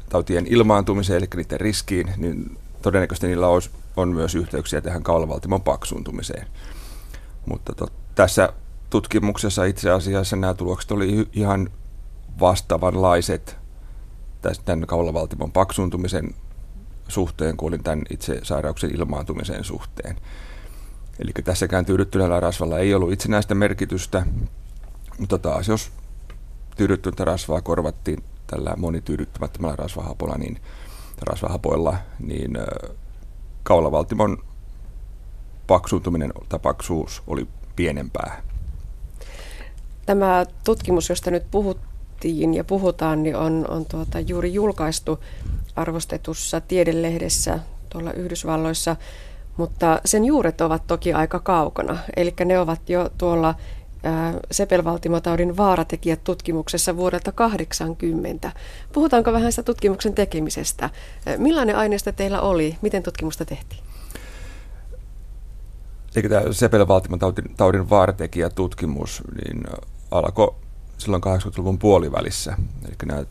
[0.08, 3.62] tautien ilmaantumiseen, eli niiden riskiin, niin todennäköisesti niillä on,
[3.96, 6.46] on myös yhteyksiä tähän kaulavaltimon paksuuntumiseen.
[7.46, 8.52] Mutta to, tässä
[8.90, 11.70] tutkimuksessa itse asiassa nämä tulokset oli ihan
[12.40, 13.56] vastaavanlaiset
[14.64, 16.34] tämän kaulavaltimon paksuuntumisen
[17.08, 20.16] suhteen kuin tämän itse sairauksen ilmaantumisen suhteen.
[21.18, 24.26] Eli tässäkään tyydyttyneellä rasvalla ei ollut itsenäistä merkitystä,
[25.18, 25.92] mutta taas jos
[26.76, 30.60] tyydyttynyttä rasvaa korvattiin tällä monityydyttämättömällä rasvahapolla, niin,
[31.20, 32.58] rasvahapoilla, niin
[33.62, 34.38] kaulavaltimon
[35.66, 38.42] paksuuntuminen tai paksuus oli pienempää.
[40.06, 45.18] Tämä tutkimus, josta nyt puhuttiin ja puhutaan, niin on, on tuota juuri julkaistu
[45.76, 47.58] arvostetussa tiedelehdessä
[47.90, 48.96] tuolla Yhdysvalloissa,
[49.56, 51.98] mutta sen juuret ovat toki aika kaukana.
[52.16, 53.54] Eli ne ovat jo tuolla
[54.50, 58.52] sepelvaltimotaudin vaaratekijät tutkimuksessa vuodelta 80.
[58.92, 60.90] Puhutaanko vähän sitä tutkimuksen tekemisestä?
[61.38, 62.78] Millainen aineisto teillä oli?
[62.82, 63.82] Miten tutkimusta tehtiin?
[66.16, 69.64] Eikö tämä sepelvaltimotaudin vaaratekijä tutkimus niin
[70.10, 70.54] alkoi
[70.98, 72.56] silloin 80-luvun puolivälissä.
[72.84, 73.24] Eli nämä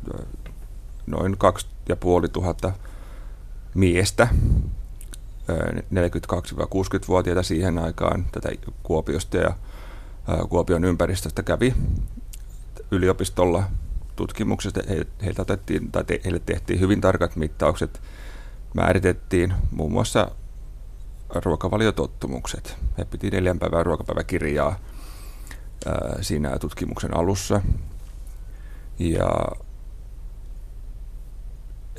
[1.07, 2.74] noin 2500
[3.74, 4.28] miestä,
[5.93, 8.49] 42-60-vuotiaita siihen aikaan tätä
[8.84, 9.51] Kuopiosta ja
[10.50, 11.74] Kuopion ympäristöstä kävi
[12.92, 13.64] yliopistolla
[14.16, 14.80] tutkimuksesta.
[15.24, 18.02] Heiltä otettiin, tai te, heille tehtiin hyvin tarkat mittaukset,
[18.74, 20.32] määritettiin muun muassa
[21.30, 22.78] ruokavaliotottumukset.
[22.98, 24.80] He piti neljän päivän ruokapäiväkirjaa
[26.22, 27.62] siinä tutkimuksen alussa.
[29.00, 29.30] Ja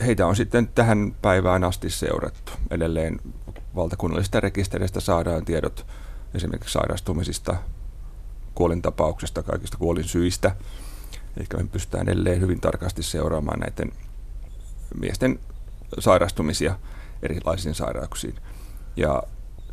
[0.07, 2.53] heitä on sitten tähän päivään asti seurattu.
[2.71, 3.21] Edelleen
[3.75, 5.87] valtakunnallisesta rekisteristä saadaan tiedot
[6.35, 7.57] esimerkiksi sairastumisista,
[8.59, 10.57] kuolintapauksesta, kaikista kuolinsyistä.
[11.37, 13.93] Eli me pystytään edelleen hyvin tarkasti seuraamaan näiden
[15.01, 15.39] miesten
[15.99, 16.79] sairastumisia
[17.23, 18.35] erilaisiin sairauksiin.
[18.97, 19.23] Ja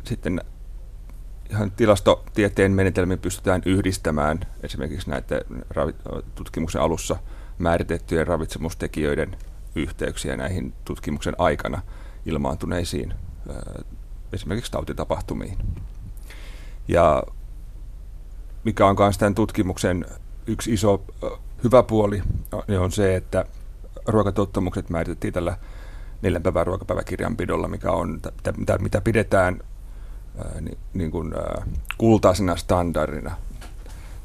[0.04, 0.40] sitten
[1.50, 5.40] ihan tilastotieteen menetelmiin pystytään yhdistämään esimerkiksi näiden
[6.34, 7.16] tutkimuksen alussa
[7.58, 9.36] määritettyjen ravitsemustekijöiden
[9.74, 11.82] yhteyksiä näihin tutkimuksen aikana
[12.26, 13.14] ilmaantuneisiin
[14.32, 15.58] esimerkiksi tautitapahtumiin.
[16.88, 17.22] Ja
[18.66, 20.04] mikä on myös tämän tutkimuksen
[20.46, 21.04] yksi iso
[21.64, 22.22] hyvä puoli,
[22.68, 23.44] niin on se, että
[24.06, 25.58] ruokatottumukset määritettiin tällä
[26.22, 28.20] neljän päivän ruokapäiväkirjanpidolla, mikä on,
[28.56, 29.60] mitä, mitä pidetään
[30.38, 30.60] ää,
[30.94, 31.34] niin, kuin,
[31.98, 33.36] kultaisena standardina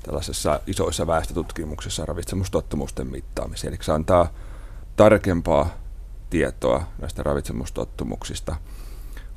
[0.04, 3.74] tällaisessa isoissa väestötutkimuksissa ravitsemustottumusten mittaamiseen.
[3.74, 4.34] Eli se antaa
[4.96, 5.70] tarkempaa
[6.30, 8.56] tietoa näistä ravitsemustottumuksista–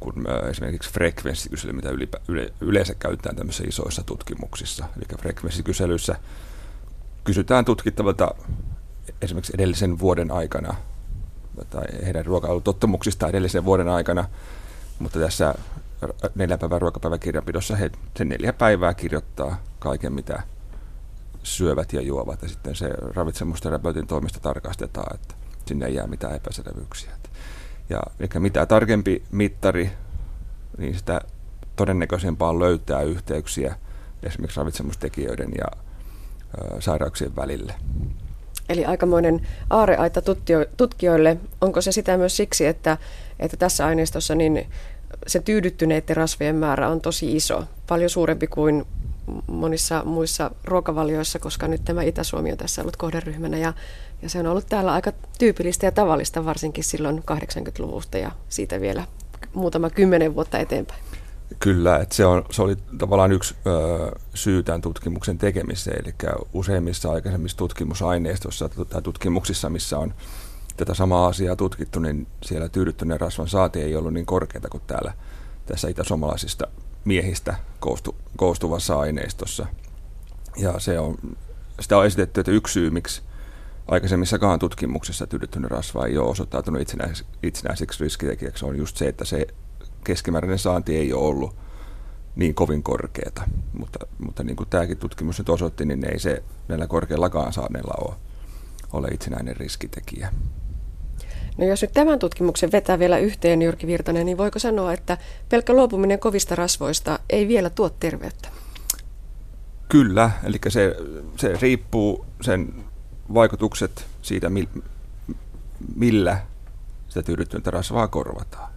[0.05, 4.85] kuin esimerkiksi frekvenssikysely, mitä ylipä, yle, yleensä käytetään tämmöisissä isoissa tutkimuksissa.
[4.97, 6.17] Eli frekvenssikyselyssä
[7.25, 8.35] kysytään tutkittavalta
[9.23, 10.75] esimerkiksi edellisen vuoden aikana
[11.71, 14.29] tai heidän ruokailutottumuksista edellisen vuoden aikana,
[14.99, 15.55] mutta tässä
[16.35, 20.43] neljän päivän ruokapäiväkirjanpidossa he sen neljä päivää kirjoittaa kaiken, mitä
[21.43, 25.35] syövät ja juovat, ja sitten se ravitsemusterapeutin toimista tarkastetaan, että
[25.67, 27.11] sinne ei jää mitään epäselvyyksiä.
[27.89, 29.91] Ja ehkä mitä tarkempi mittari,
[30.79, 31.21] niin sitä
[31.77, 33.77] todennäköisempää löytää yhteyksiä
[34.23, 35.67] esimerkiksi ravitsemustekijöiden ja
[36.59, 37.75] ö, sairauksien välille.
[38.69, 40.23] Eli aikamoinen aareaita
[40.77, 41.37] tutkijoille.
[41.61, 42.99] Onko se sitä myös siksi, että,
[43.39, 44.67] että tässä aineistossa niin
[45.27, 48.87] se tyydyttyneiden rasvojen määrä on tosi iso, paljon suurempi kuin
[49.47, 53.73] monissa muissa ruokavalioissa, koska nyt tämä Itä-Suomi on tässä ollut kohderyhmänä ja,
[54.23, 59.05] ja se on ollut täällä aika tyypillistä ja tavallista varsinkin silloin 80-luvusta ja siitä vielä
[59.55, 61.01] muutama kymmenen vuotta eteenpäin.
[61.59, 66.15] Kyllä, että se, on, se oli tavallaan yksi ö, syy tämän tutkimuksen tekemiseen, eli
[66.53, 70.15] useimmissa aikaisemmissa tutkimusaineistossa tai tutkimuksissa, missä on
[70.77, 75.13] tätä samaa asiaa tutkittu, niin siellä tyydyttyneen rasvan saati ei ollut niin korkeata kuin täällä
[75.67, 76.67] tässä itäsomalaisista
[77.05, 79.67] miehistä koostu, koostuvassa aineistossa.
[80.57, 81.17] Ja se on,
[81.81, 83.23] sitä on esitetty, että yksi syy, miksi
[83.89, 89.47] aikaisemmissakaan tutkimuksissa tyydyttynyt rasva ei ole osoittautunut itsenäiseksi, itsenäiseksi riskitekijäksi, on just se, että se
[90.05, 91.57] keskimääräinen saanti ei ole ollut
[92.37, 93.43] niin kovin korkeata.
[93.73, 98.15] Mutta, mutta niin kuin tämäkin tutkimus nyt osoitti, niin ei se näillä korkeillakaan saaneilla ole,
[98.93, 100.33] ole itsenäinen riskitekijä.
[101.59, 105.73] No jos nyt tämän tutkimuksen vetää vielä yhteen, Jyrki Virtanen, niin voiko sanoa, että pelkkä
[105.73, 108.49] luopuminen kovista rasvoista ei vielä tuo terveyttä?
[109.89, 110.97] Kyllä, eli se,
[111.37, 112.75] se riippuu sen
[113.35, 114.51] vaikutukset siitä,
[115.97, 116.39] millä
[117.09, 118.73] sitä tyydyttynyttä rasvaa korvataan.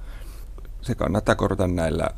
[0.82, 2.10] Se kannattaa korvata näillä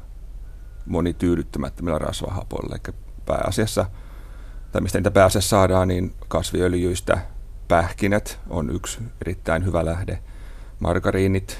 [0.85, 2.95] monityydyttämättömillä rasvahapoilla, eli
[3.25, 3.85] pääasiassa,
[4.71, 7.17] tai mistä niitä pääasiassa saadaan, niin kasviöljyistä
[7.67, 10.19] pähkinät on yksi erittäin hyvä lähde–
[10.79, 11.59] margariinit,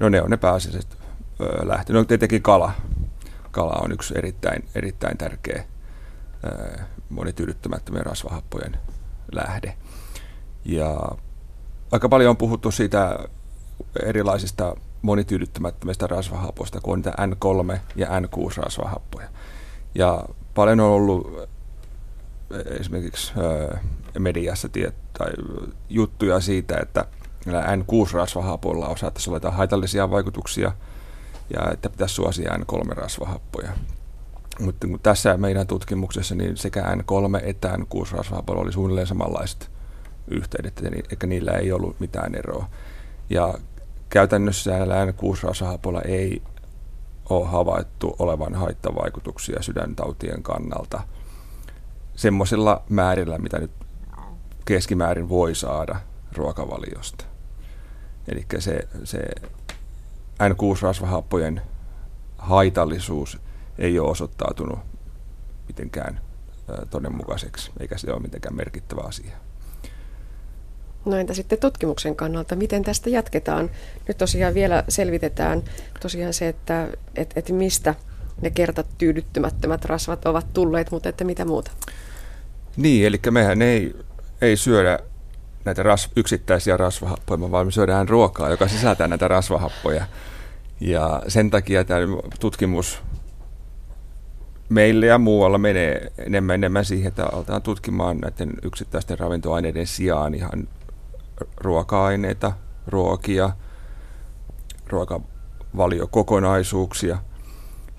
[0.00, 0.98] no ne on ne pääasialliset
[1.62, 1.94] lähteet.
[1.94, 2.72] No tietenkin kala.
[3.50, 5.64] Kala on yksi erittäin, erittäin tärkeä
[7.08, 8.76] monityydyttämättömien rasvahappojen
[9.32, 9.76] lähde.
[10.64, 11.00] Ja
[11.92, 13.18] aika paljon on puhuttu siitä
[14.02, 19.28] erilaisista monityydyttämättömistä rasvahapoista, kun on niitä N3 ja N6 rasvahappoja.
[19.94, 20.24] Ja
[20.54, 21.48] paljon on ollut
[22.80, 23.32] esimerkiksi
[24.18, 25.32] mediassa tiet, tai
[25.88, 27.04] juttuja siitä, että
[27.46, 30.72] N6-rasvahapoilla on saattaisi olla haitallisia vaikutuksia
[31.54, 33.70] ja että pitäisi suosia N3-rasvahappoja.
[34.60, 39.70] Mutta tässä meidän tutkimuksessa niin sekä N3 että N6-rasvahapoilla oli suunnilleen samanlaiset
[40.28, 42.68] yhteydet, eikä niillä ei ollut mitään eroa.
[43.30, 43.54] Ja
[44.08, 46.42] käytännössä näillä N6-rasvahapoilla ei
[47.28, 51.00] ole havaittu olevan haittavaikutuksia sydäntautien kannalta
[52.16, 53.70] semmoisilla määrillä, mitä nyt
[54.64, 55.96] keskimäärin voi saada
[56.36, 57.24] ruokavaliosta.
[58.28, 59.18] Eli se, se
[60.42, 61.60] N6-rasvahappojen
[62.38, 63.38] haitallisuus
[63.78, 64.78] ei ole osoittautunut
[65.68, 66.20] mitenkään
[66.90, 69.36] todenmukaiseksi, eikä se ole mitenkään merkittävä asia.
[71.04, 73.70] No entä sitten tutkimuksen kannalta, miten tästä jatketaan?
[74.08, 75.62] Nyt tosiaan vielä selvitetään
[76.00, 77.94] tosiaan se, että et, et mistä
[78.42, 81.70] ne kertatyydyttymättömät rasvat ovat tulleet, mutta että mitä muuta?
[82.76, 83.96] Niin, eli mehän ei
[84.44, 84.98] ei syödä
[85.64, 90.06] näitä ras, yksittäisiä rasvahappoja, vaan me syödään ruokaa, joka sisältää näitä rasvahappoja.
[90.80, 92.00] Ja sen takia tämä
[92.40, 93.02] tutkimus
[94.68, 100.68] meille ja muualla menee enemmän enemmän siihen, että aletaan tutkimaan näiden yksittäisten ravintoaineiden sijaan ihan
[101.56, 102.52] ruoka-aineita,
[102.86, 103.50] ruokia,
[104.86, 107.18] ruokavaliokokonaisuuksia.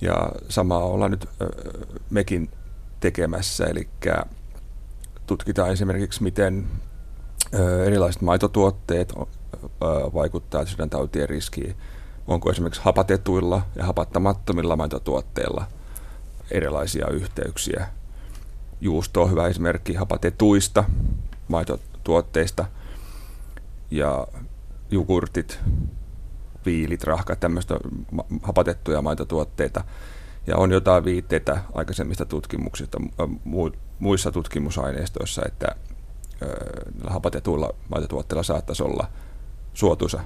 [0.02, 1.30] Ja samaa ollaan nyt
[2.10, 2.50] mekin
[3.00, 3.88] tekemässä, eli
[5.28, 6.68] tutkitaan esimerkiksi, miten
[7.86, 9.14] erilaiset maitotuotteet
[10.14, 11.76] vaikuttaa sydäntautien riskiin.
[12.28, 15.66] Onko esimerkiksi hapatetuilla ja hapattamattomilla maitotuotteilla
[16.52, 17.88] erilaisia yhteyksiä.
[18.82, 20.84] Juusto on hyvä esimerkki hapatetuista
[21.48, 22.66] maitotuotteista
[23.92, 24.28] ja
[24.92, 25.60] jogurtit,
[26.66, 27.80] viilit, rahkat, tämmöistä
[28.44, 29.84] hapatettuja maitotuotteita.
[30.48, 32.98] Ja on jotain viitteitä aikaisemmista tutkimuksista
[34.00, 35.76] muissa tutkimusaineistoissa, että
[37.08, 39.08] hapatetuilla maitotuotteilla saattaisi olla
[39.74, 40.20] suotuisa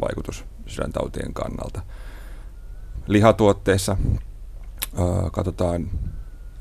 [0.00, 1.82] vaikutus sydäntautien kannalta.
[3.06, 3.96] Lihatuotteissa
[5.32, 5.90] katsotaan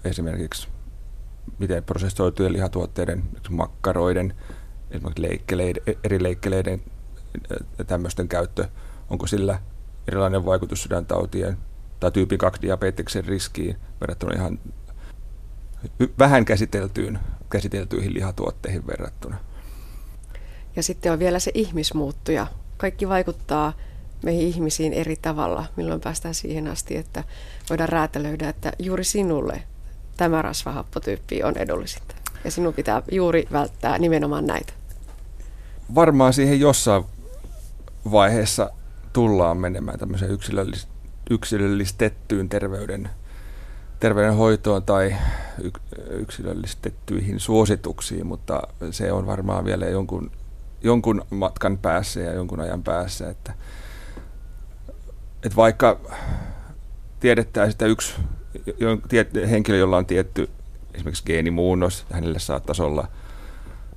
[0.03, 0.67] esimerkiksi,
[1.59, 4.34] miten prosessoitujen lihatuotteiden, makkaroiden,
[4.91, 6.84] esimerkiksi leikkeleiden, eri leikkeleiden
[7.88, 8.67] tämmöisten käyttö,
[9.09, 9.59] onko sillä
[10.07, 11.57] erilainen vaikutus sydäntautien
[11.99, 14.59] tai tyypin 2 diabeteksen riskiin verrattuna ihan
[16.19, 17.19] vähän käsiteltyyn,
[17.49, 19.38] käsiteltyihin lihatuotteihin verrattuna.
[20.75, 22.47] Ja sitten on vielä se ihmismuuttuja.
[22.77, 23.73] Kaikki vaikuttaa
[24.23, 27.23] meihin ihmisiin eri tavalla, milloin päästään siihen asti, että
[27.69, 29.63] voidaan räätälöidä, että juuri sinulle
[30.17, 32.15] tämä rasvahappotyyppi on edullisinta.
[32.43, 34.73] Ja sinun pitää juuri välttää nimenomaan näitä.
[35.95, 37.03] Varmaan siihen jossain
[38.11, 38.69] vaiheessa
[39.13, 40.88] tullaan menemään tämmöiseen yksilöllis-
[41.30, 43.09] yksilöllistettyyn terveyden
[44.00, 45.16] terveydenhoitoon tai
[46.10, 50.32] yksilöllistettyihin suosituksiin, mutta se on varmaan vielä jonkun,
[50.84, 53.54] jonkun matkan päässä ja jonkun ajan päässä, että,
[55.43, 56.00] että vaikka
[57.20, 58.14] tiedettäisiin, että yksi
[59.50, 60.50] henkilö, jolla on tietty
[60.93, 63.08] esimerkiksi geenimuunnos, hänelle saattaisi olla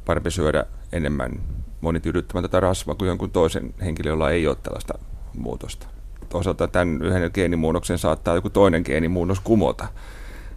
[0.05, 1.32] parempi syödä enemmän
[1.80, 4.94] monityydyttämättä rasvaa kuin jonkun toisen henkilön, jolla ei ole tällaista
[5.34, 5.91] muutosta
[6.32, 9.88] toisaalta tämän yhden geenimuunnoksen saattaa joku toinen geenimuunnos kumota.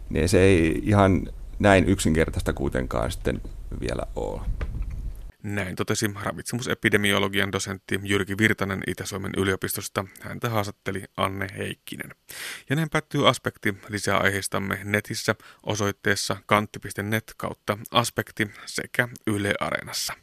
[0.09, 3.41] Niin se ei ihan näin yksinkertaista kuitenkaan sitten
[3.81, 4.41] vielä ole.
[5.43, 10.05] Näin totesi ravitsemusepidemiologian dosentti Jyrki Virtanen Itä-Suomen yliopistosta.
[10.21, 12.09] Häntä haastatteli Anne Heikkinen.
[12.69, 20.13] Ja näin päättyy aspekti lisää aiheistamme netissä osoitteessa kantti.net kautta aspekti sekä Yle Areenassa.